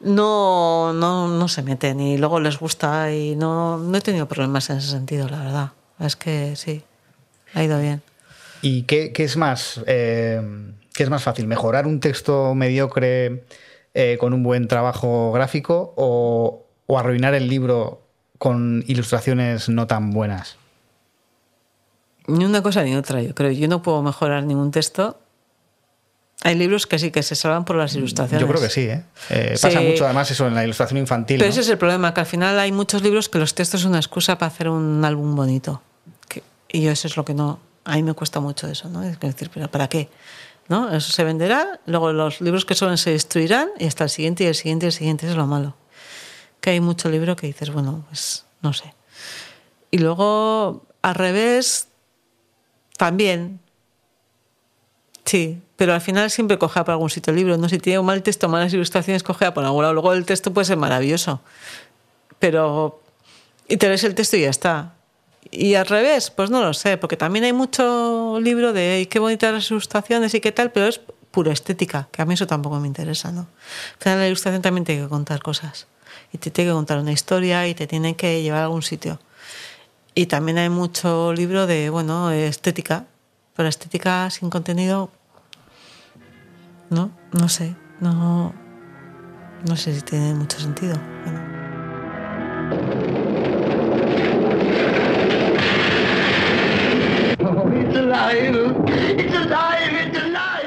[0.02, 4.70] no, no, no se meten y luego les gusta y no, no he tenido problemas
[4.70, 5.72] en ese sentido, la verdad.
[6.00, 6.84] Es que sí,
[7.54, 8.02] ha ido bien.
[8.62, 10.42] ¿Y qué, qué es más eh,
[10.94, 11.48] qué es más fácil?
[11.48, 13.46] ¿Mejorar un texto mediocre
[13.94, 18.01] eh, con un buen trabajo gráfico o, o arruinar el libro
[18.42, 20.56] con ilustraciones no tan buenas?
[22.26, 23.52] Ni una cosa ni otra, yo creo.
[23.52, 25.20] Yo no puedo mejorar ningún texto.
[26.42, 28.42] Hay libros que sí que se salvan por las ilustraciones.
[28.42, 29.04] Yo creo que sí, ¿eh?
[29.30, 31.38] Eh, Pasa mucho además eso en la ilustración infantil.
[31.38, 31.52] Pero ¿no?
[31.52, 34.00] ese es el problema, que al final hay muchos libros que los textos son una
[34.00, 35.84] excusa para hacer un álbum bonito.
[36.28, 37.60] Que- y yo eso es lo que no...
[37.86, 39.04] A mí me cuesta mucho eso, ¿no?
[39.04, 40.10] Es decir, ¿pero para qué?
[40.68, 40.92] ¿No?
[40.92, 44.48] Eso se venderá, luego los libros que suelen se destruirán y hasta el siguiente y
[44.48, 45.26] el siguiente y el siguiente.
[45.28, 45.76] Eso es lo malo.
[46.62, 48.94] Que hay mucho libro que dices, bueno, pues no sé.
[49.90, 51.88] Y luego, al revés,
[52.98, 53.60] también.
[55.26, 57.58] Sí, pero al final siempre cogea por algún sitio el libro.
[57.58, 59.94] No si tiene un mal texto, malas ilustraciones, cogea por algún lado.
[59.94, 61.42] Luego el texto puede ser maravilloso.
[62.40, 63.02] Pero.
[63.68, 64.94] Y te lees el texto y ya está.
[65.50, 69.20] Y al revés, pues no lo sé, porque también hay mucho libro de "Ay, qué
[69.20, 71.02] bonitas las ilustraciones y qué tal, pero es
[71.32, 73.42] pura estética, que a mí eso tampoco me interesa, ¿no?
[73.42, 75.88] Al final la ilustración también tiene que contar cosas.
[76.34, 79.20] Y te tiene que contar una historia y te tiene que llevar a algún sitio.
[80.14, 83.06] Y también hay mucho libro de, bueno, estética.
[83.56, 85.10] Pero estética sin contenido,
[86.90, 88.54] no, no sé, no,
[89.68, 90.98] no sé si tiene mucho sentido.
[91.24, 91.52] Bueno.
[97.82, 98.56] It's alive!
[99.20, 99.94] It's alive!
[99.94, 100.61] It's alive!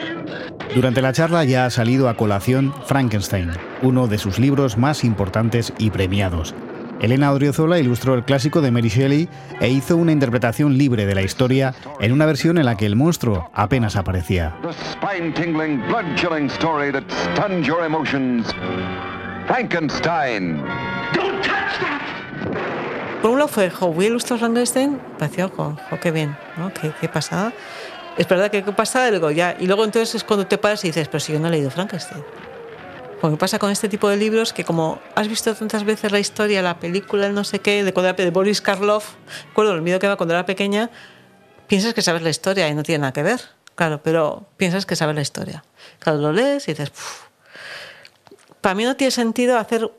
[0.74, 3.52] Durante la charla ya ha salido a colación Frankenstein,
[3.82, 6.52] uno de sus libros más importantes y premiados.
[7.00, 9.28] Elena Odriozola ilustró el clásico de Mary Shelley
[9.60, 12.96] e hizo una interpretación libre de la historia en una versión en la que el
[12.96, 14.56] monstruo apenas aparecía.
[19.46, 20.56] Frankenstein.
[21.14, 22.00] Don't touch that!
[23.22, 26.72] Por un lado fue, jo, voy a ilustrar Frankenstein, pareció, jo, jo, qué bien, ¿no?
[26.74, 27.52] Qué, qué pasada.
[28.16, 29.56] Es verdad que y luego ya.
[29.58, 31.70] Y luego entonces es cuando te paras y dices, pero si yo no he leído
[31.70, 32.22] Frankenstein.
[33.20, 36.60] Porque pasa con este tipo de libros que como has visto tantas veces la historia,
[36.62, 39.14] la película, el no sé qué, de, cuando era- de Boris Karloff,
[39.48, 40.90] recuerdo el miedo que va cuando era pequeña,
[41.66, 43.40] piensas que sabes la historia y no tiene nada que ver.
[43.74, 45.64] Claro, pero piensas que sabes la historia.
[45.98, 47.22] Claro, lo lees y dices, "Puf".
[48.60, 49.90] para mí no tiene sentido hacer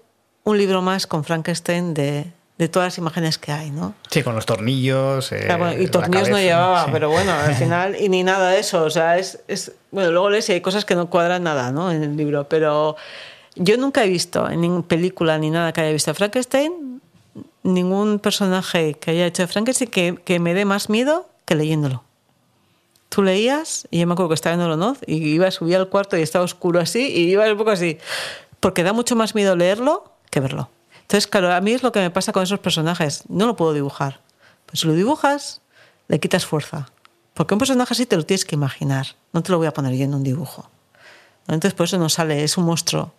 [0.44, 3.96] un libro más con Frankenstein de, de todas las imágenes que hay, ¿no?
[4.10, 5.32] Sí, con los tornillos.
[5.32, 6.90] eh, bueno, y tornillos no llevaba, sí.
[6.94, 8.84] pero bueno, al final, y ni nada de eso.
[8.84, 9.74] O sea, es, es.
[9.92, 11.92] Bueno, luego lees y hay cosas que no cuadran nada, ¿no?
[11.92, 12.48] En el libro.
[12.48, 12.96] Pero
[13.56, 17.02] yo nunca he visto en ninguna película ni nada que haya visto Frankenstein,
[17.64, 22.04] ningún personaje que haya hecho Frankenstein que, que me dé más miedo que leyéndolo.
[23.10, 25.88] Tú leías, y yo me acuerdo que estaba en Olonoz, y iba a subir al
[25.90, 27.98] cuarto y estaba oscuro así, y iba un poco así.
[28.60, 30.70] Porque da mucho más miedo leerlo que verlo.
[31.06, 33.24] Entonces, claro, a mí es lo que me pasa con esos personajes.
[33.30, 34.22] No lo puedo dibujar.
[34.66, 35.62] Pues si lo dibujas,
[36.08, 36.90] le quitas fuerza.
[37.36, 39.08] Porque un personaje así te lo tienes que imaginar.
[39.32, 40.68] No te lo voy a poner yo en un dibujo.
[41.48, 43.14] Entonces, por eso no sale, es un monstruo.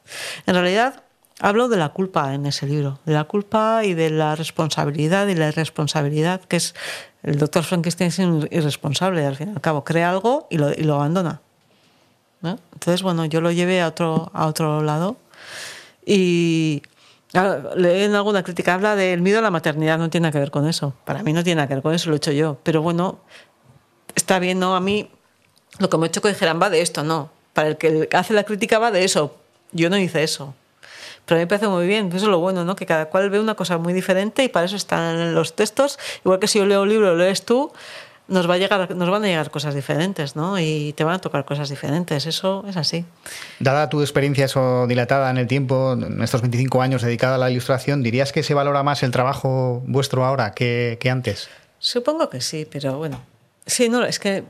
[0.46, 1.04] En realidad,
[1.38, 2.98] hablo de la culpa en ese libro.
[3.04, 6.74] De la culpa y de la responsabilidad y la irresponsabilidad, que es
[7.22, 8.18] el doctor Frankenstein es
[8.50, 9.84] irresponsable, al fin y al cabo.
[9.84, 11.40] Crea algo y lo, y lo abandona.
[12.40, 12.58] ¿no?
[12.72, 15.18] Entonces, bueno, yo lo llevé a otro, a otro lado.
[16.04, 16.82] Y
[17.32, 20.38] claro, leí en alguna crítica, habla del miedo a la maternidad, no tiene nada que
[20.38, 20.94] ver con eso.
[21.04, 22.58] Para mí no tiene nada que ver con eso, lo he hecho yo.
[22.62, 23.18] Pero bueno,
[24.14, 24.76] está bien, ¿no?
[24.76, 25.10] A mí
[25.78, 27.30] lo que me ha hecho que dijeran va de esto, no.
[27.52, 29.36] Para el que hace la crítica va de eso.
[29.72, 30.54] Yo no hice eso.
[31.24, 32.76] Pero a mí me parece muy bien, eso es lo bueno, ¿no?
[32.76, 35.98] Que cada cual ve una cosa muy diferente y para eso están los textos.
[36.24, 37.72] Igual que si yo leo un libro, lo lees tú,
[38.28, 40.58] nos, va a llegar, nos van a llegar cosas diferentes, ¿no?
[40.58, 43.04] Y te van a tocar cosas diferentes, eso es así.
[43.60, 47.50] Dada tu experiencia eso dilatada en el tiempo, en estos 25 años dedicada a la
[47.50, 51.48] ilustración, ¿dirías que se valora más el trabajo vuestro ahora que, que antes?
[51.78, 53.20] Supongo que sí, pero bueno.
[53.66, 54.44] Sí, no, es que.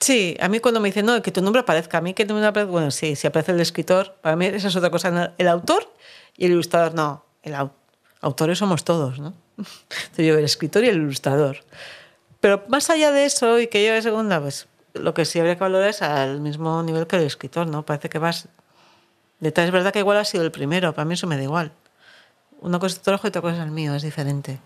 [0.00, 2.32] Sí, a mí cuando me dicen, no, que tu nombre aparezca, a mí que tu
[2.34, 2.72] nombre aparezca.
[2.72, 5.32] Bueno, sí, si aparece el escritor, para mí esa es otra cosa.
[5.38, 5.92] El autor
[6.36, 7.24] y el ilustrador, no.
[7.44, 7.70] El au-
[8.20, 9.32] autores somos todos, ¿no?
[9.56, 11.58] Entonces yo, el escritor y el ilustrador.
[12.42, 15.60] Pero más allá de eso y que llegue segunda, pues lo que sí habría que
[15.60, 17.84] valorar es al mismo nivel que el escritor, ¿no?
[17.84, 18.48] Parece que vas...
[19.38, 21.70] Detrás es verdad que igual ha sido el primero, para mí eso me da igual.
[22.60, 24.58] Una cosa es tu trabajo y otra cosa es el mío, es diferente.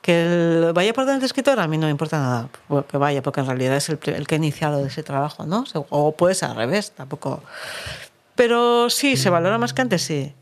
[0.00, 2.48] Que el vaya por delante escritor a mí no me importa nada
[2.88, 5.64] que vaya, porque en realidad es el, el que ha iniciado ese trabajo, ¿no?
[5.90, 7.42] O puede ser al revés, tampoco.
[8.36, 10.32] Pero sí, se valora más que antes, sí.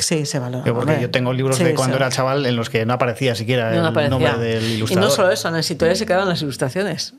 [0.00, 0.64] Sí, se valora.
[0.64, 3.34] Yo, porque yo tengo libros Sí, de cuando era chaval en los que no aparecía
[3.34, 4.10] siquiera no el aparecía.
[4.10, 5.04] nombre del Y ilustrador.
[5.04, 7.14] no solo eso, en las historias se quedaban las ilustraciones.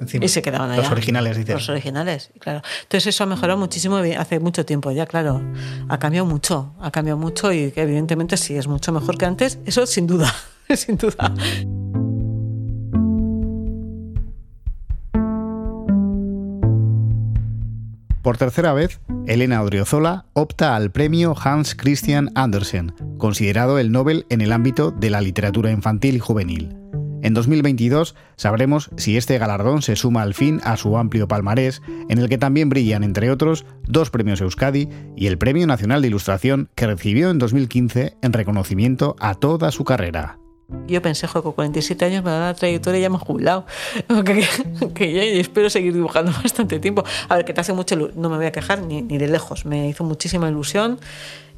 [0.00, 0.24] Encima.
[0.24, 0.80] Y se quedaban allá.
[0.82, 1.54] Los originales, dices.
[1.54, 2.62] Los originales, claro.
[2.82, 5.42] Entonces eso ha mejorado muchísimo hace mucho tiempo ya, claro.
[5.90, 9.58] Ha cambiado mucho, ha cambiado mucho y que evidentemente sí es mucho mejor que antes.
[9.66, 10.34] Eso sin duda,
[10.74, 11.34] sin duda.
[18.22, 24.42] Por tercera vez, Elena Odriozola opta al premio Hans Christian Andersen, considerado el Nobel en
[24.42, 26.76] el ámbito de la literatura infantil y juvenil.
[27.22, 32.18] En 2022 sabremos si este galardón se suma al fin a su amplio palmarés, en
[32.18, 36.70] el que también brillan, entre otros, dos premios Euskadi y el Premio Nacional de Ilustración
[36.74, 40.39] que recibió en 2015 en reconocimiento a toda su carrera.
[40.86, 43.66] Yo pensé, jo, con 47 años me da la trayectoria y ya me he jubilado.
[44.24, 44.46] Que,
[44.94, 47.04] que ya espero seguir dibujando bastante tiempo.
[47.28, 49.64] A ver, que te hace mucho, no me voy a quejar ni, ni de lejos.
[49.64, 50.98] Me hizo muchísima ilusión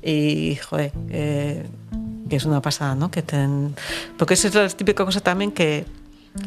[0.02, 1.66] y, joder, eh,
[2.28, 3.10] que es una pasada, ¿no?
[3.10, 3.22] Que
[4.18, 5.84] porque esa es la típica cosa también que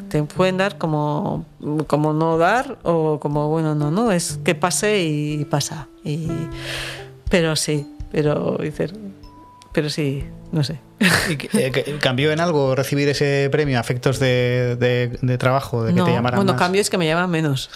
[0.09, 1.45] te pueden dar como,
[1.87, 5.87] como no dar o como, bueno, no, no, es que pase y pasa.
[6.03, 6.27] Y,
[7.29, 8.57] pero sí, pero
[9.73, 10.79] pero sí, no sé.
[11.29, 13.79] ¿Y que- eh, ¿Cambió en algo recibir ese premio?
[13.79, 15.83] ¿Afectos de, de- de trabajo?
[15.83, 16.61] ¿De que no, te llamaran bueno, más?
[16.61, 17.69] cambio es que me llaman menos.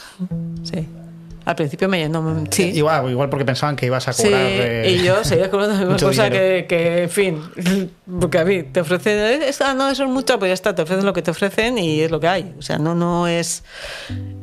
[0.63, 0.87] Sí.
[1.45, 2.47] Al principio me llaman.
[2.51, 2.71] Sí.
[2.75, 4.41] Igual, igual porque pensaban que ibas a Sí, cobrar.
[4.45, 7.41] eh, y yo seguía cobrando la misma cosa que, que, en fin,
[8.19, 11.05] porque a mí te ofrecen, ah, no, eso es mucho, pues ya está, te ofrecen
[11.05, 12.53] lo que te ofrecen y es lo que hay.
[12.59, 13.63] O sea, no, no es.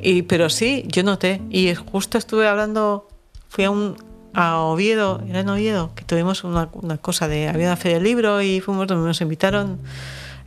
[0.02, 3.06] Y, pero sí, yo noté, y justo estuve hablando,
[3.50, 3.96] fui a un
[4.38, 8.04] a Oviedo, era en Oviedo, que tuvimos una, una cosa de, había una feria del
[8.04, 9.78] libro y fuimos, nos invitaron,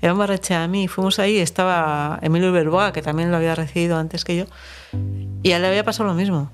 [0.02, 4.24] Iván Barreche a mí, fuimos ahí, estaba Emilio Berboa, que también lo había recibido antes
[4.24, 4.46] que yo,
[5.44, 6.52] y a él le había pasado lo mismo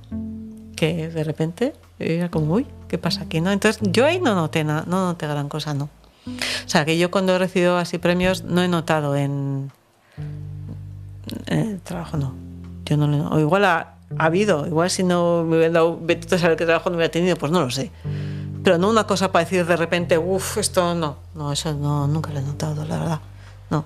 [0.75, 3.39] que de repente era como, uy, ¿qué pasa aquí?
[3.41, 3.51] ¿no?
[3.51, 5.85] Entonces yo ahí no noté, na- no noté gran cosa, no.
[6.25, 9.71] O sea, que yo cuando he recibido así premios no he notado en,
[11.47, 12.33] en el trabajo, no.
[12.85, 15.99] Yo no O igual ha, ha habido, igual si no me hubieran dado,
[16.31, 17.91] a saber qué trabajo no hubiera tenido, pues no lo sé.
[18.63, 21.17] Pero no una cosa para decir de repente, uff, esto no.
[21.35, 23.19] No, eso no, nunca lo he notado, la verdad.
[23.69, 23.85] No.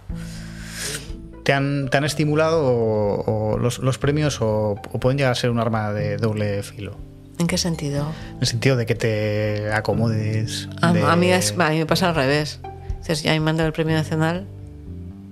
[1.43, 5.35] ¿Te han, te han estimulado o, o los, los premios o, o pueden llegar a
[5.35, 6.95] ser un arma de doble filo?
[7.39, 8.05] ¿En qué sentido?
[8.33, 10.67] En el sentido de que te acomodes.
[10.81, 12.59] A, de- a mí es- a mí me pasa al revés.
[12.99, 14.45] Dices, ya me mandan el premio nacional,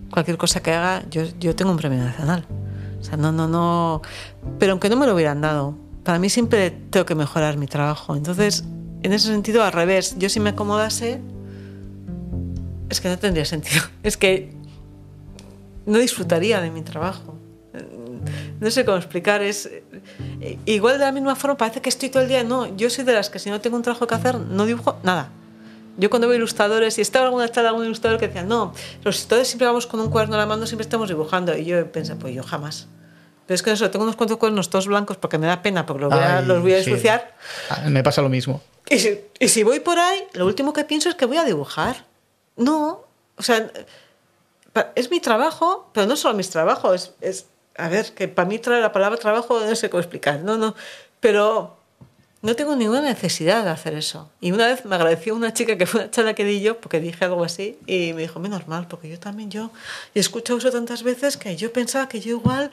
[0.10, 2.46] cualquier cosa que haga, yo, yo tengo un premio nacional.
[3.00, 4.02] O sea, no, no, no.
[4.60, 8.16] Pero aunque no me lo hubieran dado, para mí siempre tengo que mejorar mi trabajo.
[8.16, 8.64] Entonces,
[9.04, 10.16] en ese sentido, al revés.
[10.18, 11.22] Yo si me acomodase,
[12.90, 13.84] es que no tendría sentido.
[14.04, 14.54] Es que
[15.86, 17.36] no disfrutaría de mi trabajo.
[18.60, 19.70] No sé cómo explicar, es
[20.42, 23.04] eh, igual de la misma forma, parece que estoy todo el día, no, yo soy
[23.04, 25.30] de las que si no tengo un trabajo que hacer, no dibujo nada.
[25.98, 28.74] Yo cuando veo ilustradores, y estaba alguna charla algún ilustrador que decía, no,
[29.04, 31.58] los ilustradores siempre vamos con un cuaderno en la mano, siempre estamos dibujando.
[31.58, 32.88] Y yo pensé, pues yo jamás.
[33.48, 36.02] Pero es que eso, tengo unos cuantos cuadernos todos blancos porque me da pena, porque
[36.04, 36.90] los voy a, Ay, los voy a sí.
[36.92, 37.34] ensuciar.
[37.70, 38.62] Ah, Me pasa lo mismo.
[38.90, 41.44] Y si, y si voy por ahí, lo último que pienso es que voy a
[41.46, 42.06] dibujar.
[42.58, 43.04] No,
[43.38, 43.72] o sea,
[44.96, 47.14] es mi trabajo, pero no solo mis trabajos.
[47.22, 47.46] Es, es-
[47.80, 50.40] a ver, que para mí tra- la palabra trabajo no sé cómo explicar.
[50.42, 50.74] No, no,
[51.20, 51.77] pero
[52.42, 54.30] no tengo ninguna necesidad de hacer eso.
[54.40, 57.00] Y una vez me agradeció una chica que fue una charla que di yo, porque
[57.00, 59.72] dije algo así, y me dijo, menos mal, porque yo también yo
[60.14, 62.70] he escuchado eso tantas veces que yo pensaba que yo igual,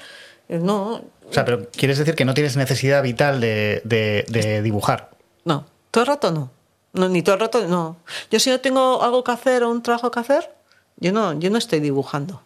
[0.48, 4.60] eh, no, O sea, pero quieres decir que no tienes necesidad vital de, de- de
[4.62, 5.10] dibujar.
[5.44, 6.50] No, todo el rato no.
[6.92, 7.08] no.
[7.08, 7.96] Ni todo el rato no.
[8.30, 10.50] Yo si no tengo algo que hacer o un trabajo que hacer,
[10.98, 12.42] yo no, yo no estoy dibujando.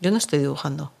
[0.00, 0.92] Yo no estoy dibujando.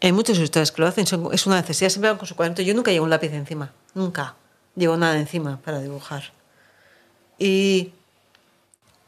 [0.00, 2.62] Hay muchos ilustradores que lo hacen, son- es una necesidad, siempre van con su cuaderno.
[2.62, 4.36] Yo nunca llevo un lápiz encima, nunca
[4.76, 6.32] llevo nada encima para dibujar.
[7.38, 7.92] Y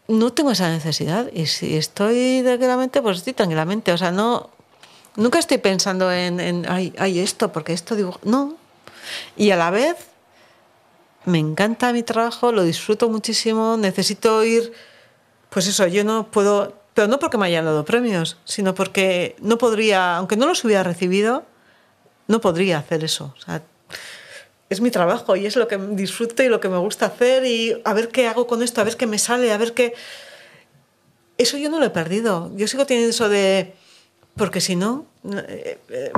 [0.09, 1.31] no tengo esa necesidad.
[1.33, 3.93] Y si estoy tranquilamente, pues estoy tranquilamente.
[3.93, 4.51] O sea, no,
[5.17, 8.21] nunca estoy pensando en, en ay, ay, esto, porque esto dibujo.
[8.25, 8.57] No.
[9.37, 9.97] Y a la vez,
[11.25, 14.73] me encanta mi trabajo, lo disfruto muchísimo, necesito ir,
[15.51, 19.59] pues eso, yo no puedo, pero no porque me hayan dado premios, sino porque no
[19.59, 21.45] podría, aunque no los hubiera recibido,
[22.29, 23.35] no podría hacer eso.
[23.37, 23.63] O sea,
[24.69, 27.81] es mi trabajo y es lo que disfruto y lo que me gusta hacer y
[27.85, 29.95] a ver qué hago con esto, a ver qué me sale, a ver qué...
[31.39, 32.51] Eso yo no lo he perdido.
[32.57, 33.75] Yo sigo teniendo eso de
[34.37, 35.07] Porque si no,
[35.49, 36.13] eh, eh,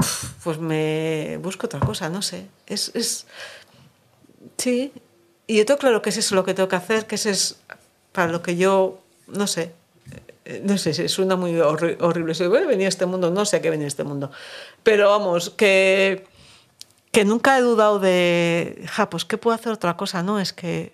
[0.45, 2.47] pues me busco otra cosa, no sé.
[2.67, 3.27] Es, es...
[4.57, 4.93] Sí.
[5.47, 7.57] Y yo tengo claro que es eso lo que tengo que hacer, que ese es
[8.13, 9.73] para lo que yo, no sé,
[10.45, 12.35] eh, no sé, si suena muy horri- horrible.
[12.35, 14.31] Si voy a venir a este mundo, no sé a qué venir a este mundo.
[14.83, 16.27] Pero vamos, que,
[17.13, 20.23] que nunca he dudado de, ja, pues ¿qué puedo hacer otra cosa?
[20.23, 20.93] No, es que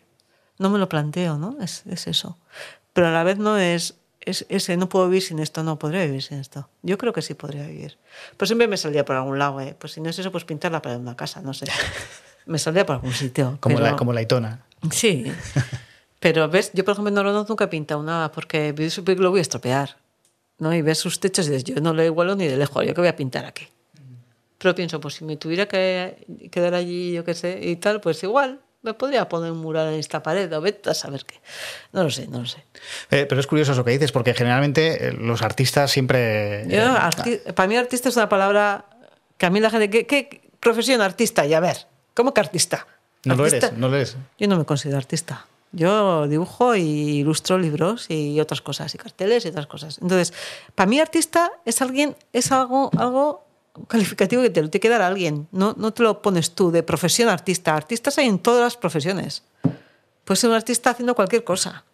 [0.58, 1.56] no me lo planteo, ¿no?
[1.60, 2.38] Es, es eso.
[2.92, 6.04] Pero a la vez no es, es ese, no puedo vivir sin esto, no, podría
[6.04, 6.68] vivir sin esto.
[6.82, 7.98] Yo creo que sí podría vivir.
[8.36, 9.74] Pues siempre me salía por algún lado, ¿eh?
[9.78, 11.66] Pues si no es eso, pues pintar la pared de una casa, no sé.
[12.46, 13.56] Me salía por algún sitio.
[13.58, 14.66] Como, pero- la, como la Itona.
[14.90, 15.32] Sí.
[16.20, 18.74] Pero ves, yo por ejemplo en Oronoz nunca he pintado nada porque
[19.18, 19.96] lo voy a estropear.
[20.58, 20.74] ¿no?
[20.74, 23.00] Y ves sus techos y dices, yo no lo igualo ni de lejos, yo que
[23.00, 23.68] voy a pintar aquí.
[24.64, 28.22] Pero pienso, pues si me tuviera que quedar allí, yo qué sé, y tal, pues
[28.22, 31.38] igual me podría poner un mural en esta pared o vete a saber qué.
[31.92, 32.64] No lo sé, no lo sé.
[33.10, 36.64] Eh, pero es curioso eso que dices, porque generalmente eh, los artistas siempre...
[36.66, 38.86] Yo, eh, arti- para mí artista es una palabra
[39.36, 41.44] que a mí la gente, ¿qué, qué profesión artista?
[41.44, 42.86] Y a ver, ¿cómo que artista?
[43.26, 44.16] no lo eres, no lo eres.
[44.38, 45.46] Yo no me considero artista.
[45.72, 49.98] Yo dibujo y ilustro libros y otras cosas, y carteles y otras cosas.
[50.00, 50.32] Entonces,
[50.74, 53.44] para mí artista es alguien, es algo, algo
[53.88, 55.48] calificativo que te lo tiene que dar alguien.
[55.52, 57.74] No, no te lo pones tú de profesión artista.
[57.74, 59.42] Artistas hay en todas las profesiones.
[60.24, 61.84] Puedes ser un artista haciendo cualquier cosa.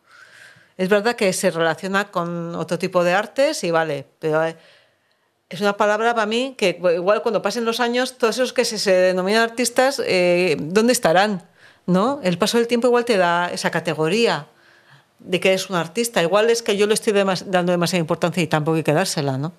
[0.76, 4.56] Es verdad que se relaciona con otro tipo de artes y vale, pero eh,
[5.48, 8.78] es una palabra para mí que igual cuando pasen los años, todos esos que se,
[8.78, 11.42] se denominan artistas, eh, ¿dónde estarán?
[11.86, 12.20] ¿No?
[12.22, 14.46] El paso del tiempo igual te da esa categoría
[15.18, 16.22] de que eres un artista.
[16.22, 19.36] Igual es que yo le estoy demas- dando demasiada importancia y tampoco hay que dársela,
[19.38, 19.52] ¿no?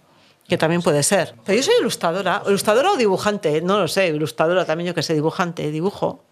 [0.52, 1.34] Que también puede ser.
[1.46, 5.14] Pero yo soy ilustradora, ilustradora o dibujante, no lo sé, ilustradora también yo que sé,
[5.14, 6.26] dibujante, dibujo.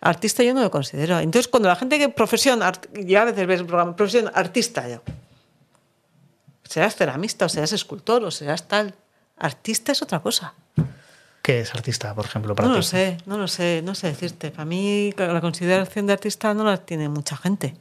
[0.00, 1.18] Artista yo no lo considero.
[1.18, 4.88] Entonces, cuando la gente que profesión, art- ya a veces ves el programa, profesión artista,
[4.88, 5.02] yo,
[6.62, 8.94] serás ceramista o serás escultor o serás tal.
[9.36, 10.54] Artista es otra cosa.
[11.42, 12.78] ¿Qué es artista, por ejemplo, para No ti?
[12.78, 14.52] lo sé, no lo sé, no sé decirte.
[14.52, 17.74] Para mí la consideración de artista no la tiene mucha gente.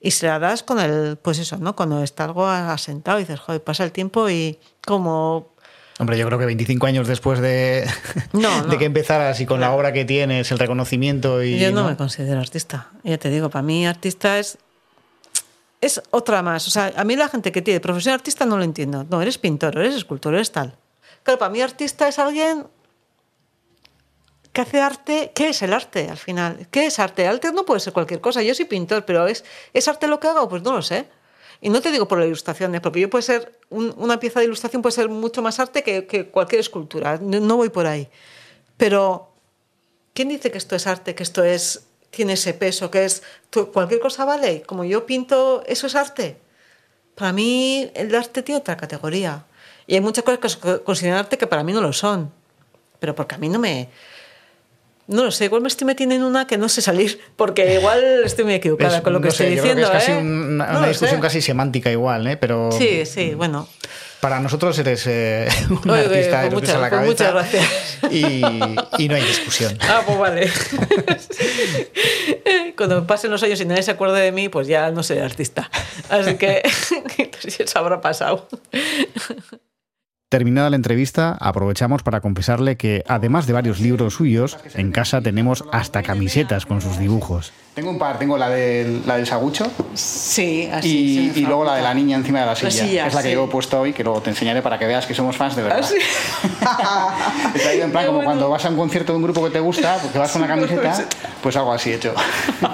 [0.00, 1.74] Y se la das con el, pues eso, ¿no?
[1.74, 5.54] Cuando está algo asentado y dices, joder, pasa el tiempo y como...
[5.98, 7.88] Hombre, yo creo que 25 años después de,
[8.32, 8.66] No, no.
[8.66, 11.58] de que empezaras y con la obra que tienes, el reconocimiento y...
[11.58, 11.90] Yo no, ¿no?
[11.90, 12.90] me considero artista.
[13.02, 14.58] Ya te digo, para mí artista es...
[15.80, 16.66] Es otra más.
[16.68, 19.06] O sea, a mí la gente que tiene profesión artista no lo entiendo.
[19.10, 20.74] No, eres pintor, eres escultor, eres tal.
[21.22, 22.66] Claro, para mí artista es alguien
[24.56, 25.32] que hace arte.
[25.34, 26.66] ¿Qué es el arte al final?
[26.70, 27.26] ¿Qué es arte?
[27.28, 28.42] Arte no puede ser cualquier cosa.
[28.42, 29.44] Yo soy pintor, pero ¿es,
[29.74, 30.48] ¿es arte lo que hago?
[30.48, 31.06] Pues no lo sé.
[31.60, 32.80] Y no te digo por la ilustración, ¿eh?
[32.80, 36.06] porque yo puede ser un- una pieza de ilustración puede ser mucho más arte que,
[36.06, 37.18] que cualquier escultura.
[37.20, 38.08] No, no voy por ahí.
[38.78, 39.30] Pero
[40.14, 43.22] ¿quién dice que esto es arte, que esto es tiene ese peso, que es
[43.74, 44.62] cualquier cosa vale?
[44.62, 46.38] Como yo pinto, eso es arte.
[47.14, 49.44] Para mí el arte tiene otra categoría.
[49.86, 52.32] Y hay muchas cosas que consideran arte que para mí no lo son.
[53.00, 53.90] Pero porque a mí no me...
[55.08, 58.02] No lo sé, igual me estoy metiendo en una que no sé salir, porque igual
[58.24, 59.98] estoy muy equivocada Es- con lo que no sé, estoy yo creo que diciendo.
[59.98, 60.18] es casi ¿eh?
[60.20, 61.22] un- una, No una lo discusión sé.
[61.22, 62.36] casi semántica igual, ¿eh?
[62.36, 63.68] Pero Sí, sí, bueno.
[64.20, 67.06] para nosotros eres eh, un Oye, artista de pues a la muchas- pues cabeza.
[67.06, 67.64] muchas gracias.
[68.12, 68.42] Y,
[69.04, 69.78] y no hay discusión.
[69.82, 70.50] Ah, pues vale.
[72.76, 75.70] Cuando pasen los años y nadie se acuerde de mí, pues ya no seré artista.
[76.08, 76.62] Así que
[77.58, 78.48] eso habrá pasado.
[80.30, 85.62] Terminada la entrevista, aprovechamos para confesarle que, además de varios libros suyos, en casa tenemos
[85.70, 87.52] hasta camisetas con sus dibujos.
[87.76, 91.82] Tengo un par, tengo la del, la del sagucho Sí, y, y luego la de
[91.82, 93.34] la niña encima de la silla, silla, que es la que sí.
[93.34, 95.62] yo he puesto hoy, que luego te enseñaré para que veas que somos fans de
[95.62, 95.80] verdad.
[95.80, 97.54] ¿Ah, sí?
[97.54, 98.28] He traído en plan Qué como bueno.
[98.30, 100.48] cuando vas a un concierto de un grupo que te gusta, porque vas con una
[100.52, 101.04] camiseta,
[101.40, 102.12] pues algo así hecho.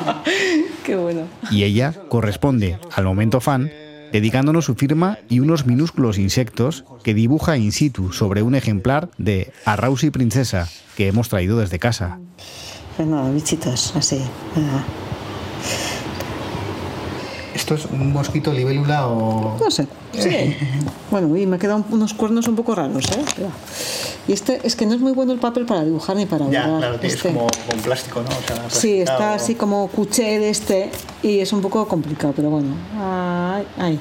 [0.87, 1.23] Qué bueno.
[1.51, 3.71] Y ella corresponde al momento fan,
[4.13, 9.53] dedicándonos su firma y unos minúsculos insectos que dibuja in situ sobre un ejemplar de
[9.65, 12.19] Arrausi Princesa que hemos traído desde casa.
[12.97, 14.21] Pues nada, bichitos, así.
[17.75, 19.57] ¿Esto es un mosquito libélula o...?
[19.59, 19.87] No sé.
[20.13, 20.57] Sí.
[21.11, 23.25] Bueno, y me quedan unos cuernos un poco raros, ¿eh?
[24.29, 26.65] Y este es que no es muy bueno el papel para dibujar ni para Ya,
[26.65, 27.29] claro, es Este.
[27.29, 28.29] como con plástico, ¿no?
[28.29, 30.91] O sea, Sí, está así como cuché de este
[31.23, 32.75] y es un poco complicado, pero bueno.
[32.99, 34.01] Ay, ay.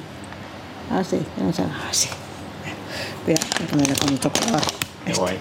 [0.90, 2.08] Así, vamos a así.
[3.26, 4.18] Voy a ponerle con.
[5.06, 5.38] Qué guay.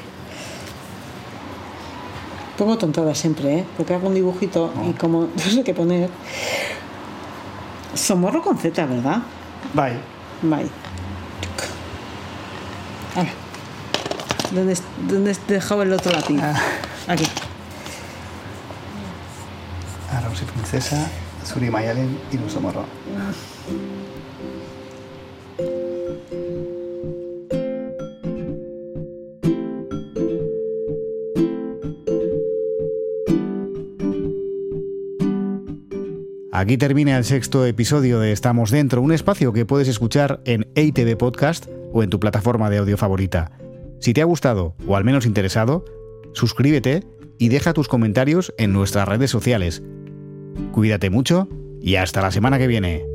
[2.58, 3.66] Pongo tontadas siempre, ¿eh?
[3.76, 6.10] Porque hago un dibujito y como no sé qué poner.
[7.94, 9.22] Somorro con Z, ¿verdad?
[9.74, 10.00] Bye.
[10.42, 10.70] Bye.
[13.16, 13.32] Ahora.
[14.52, 14.78] ¿Dónde,
[15.08, 16.40] ¿Dónde he dejado el otro lápiz?
[17.08, 17.26] Aquí.
[20.14, 21.08] Arrausi Princesa,
[21.46, 22.86] Suri Mayalen y Nuso Morro.
[36.62, 41.18] Aquí termina el sexto episodio de Estamos Dentro, un espacio que puedes escuchar en ATV
[41.18, 43.52] Podcast o en tu plataforma de audio favorita.
[44.00, 45.84] Si te ha gustado o al menos interesado,
[46.34, 47.04] suscríbete
[47.40, 49.82] y deja tus comentarios en nuestras redes sociales.
[50.72, 51.50] Cuídate mucho
[51.82, 53.11] y hasta la semana que viene.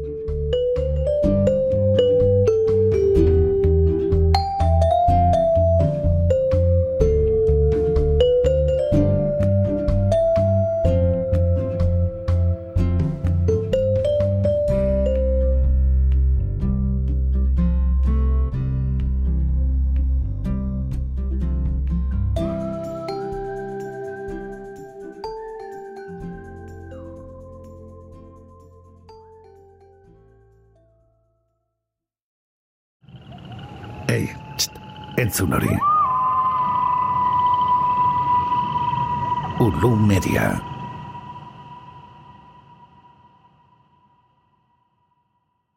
[35.36, 35.76] Entzun hori.
[39.60, 40.75] Ulu Media.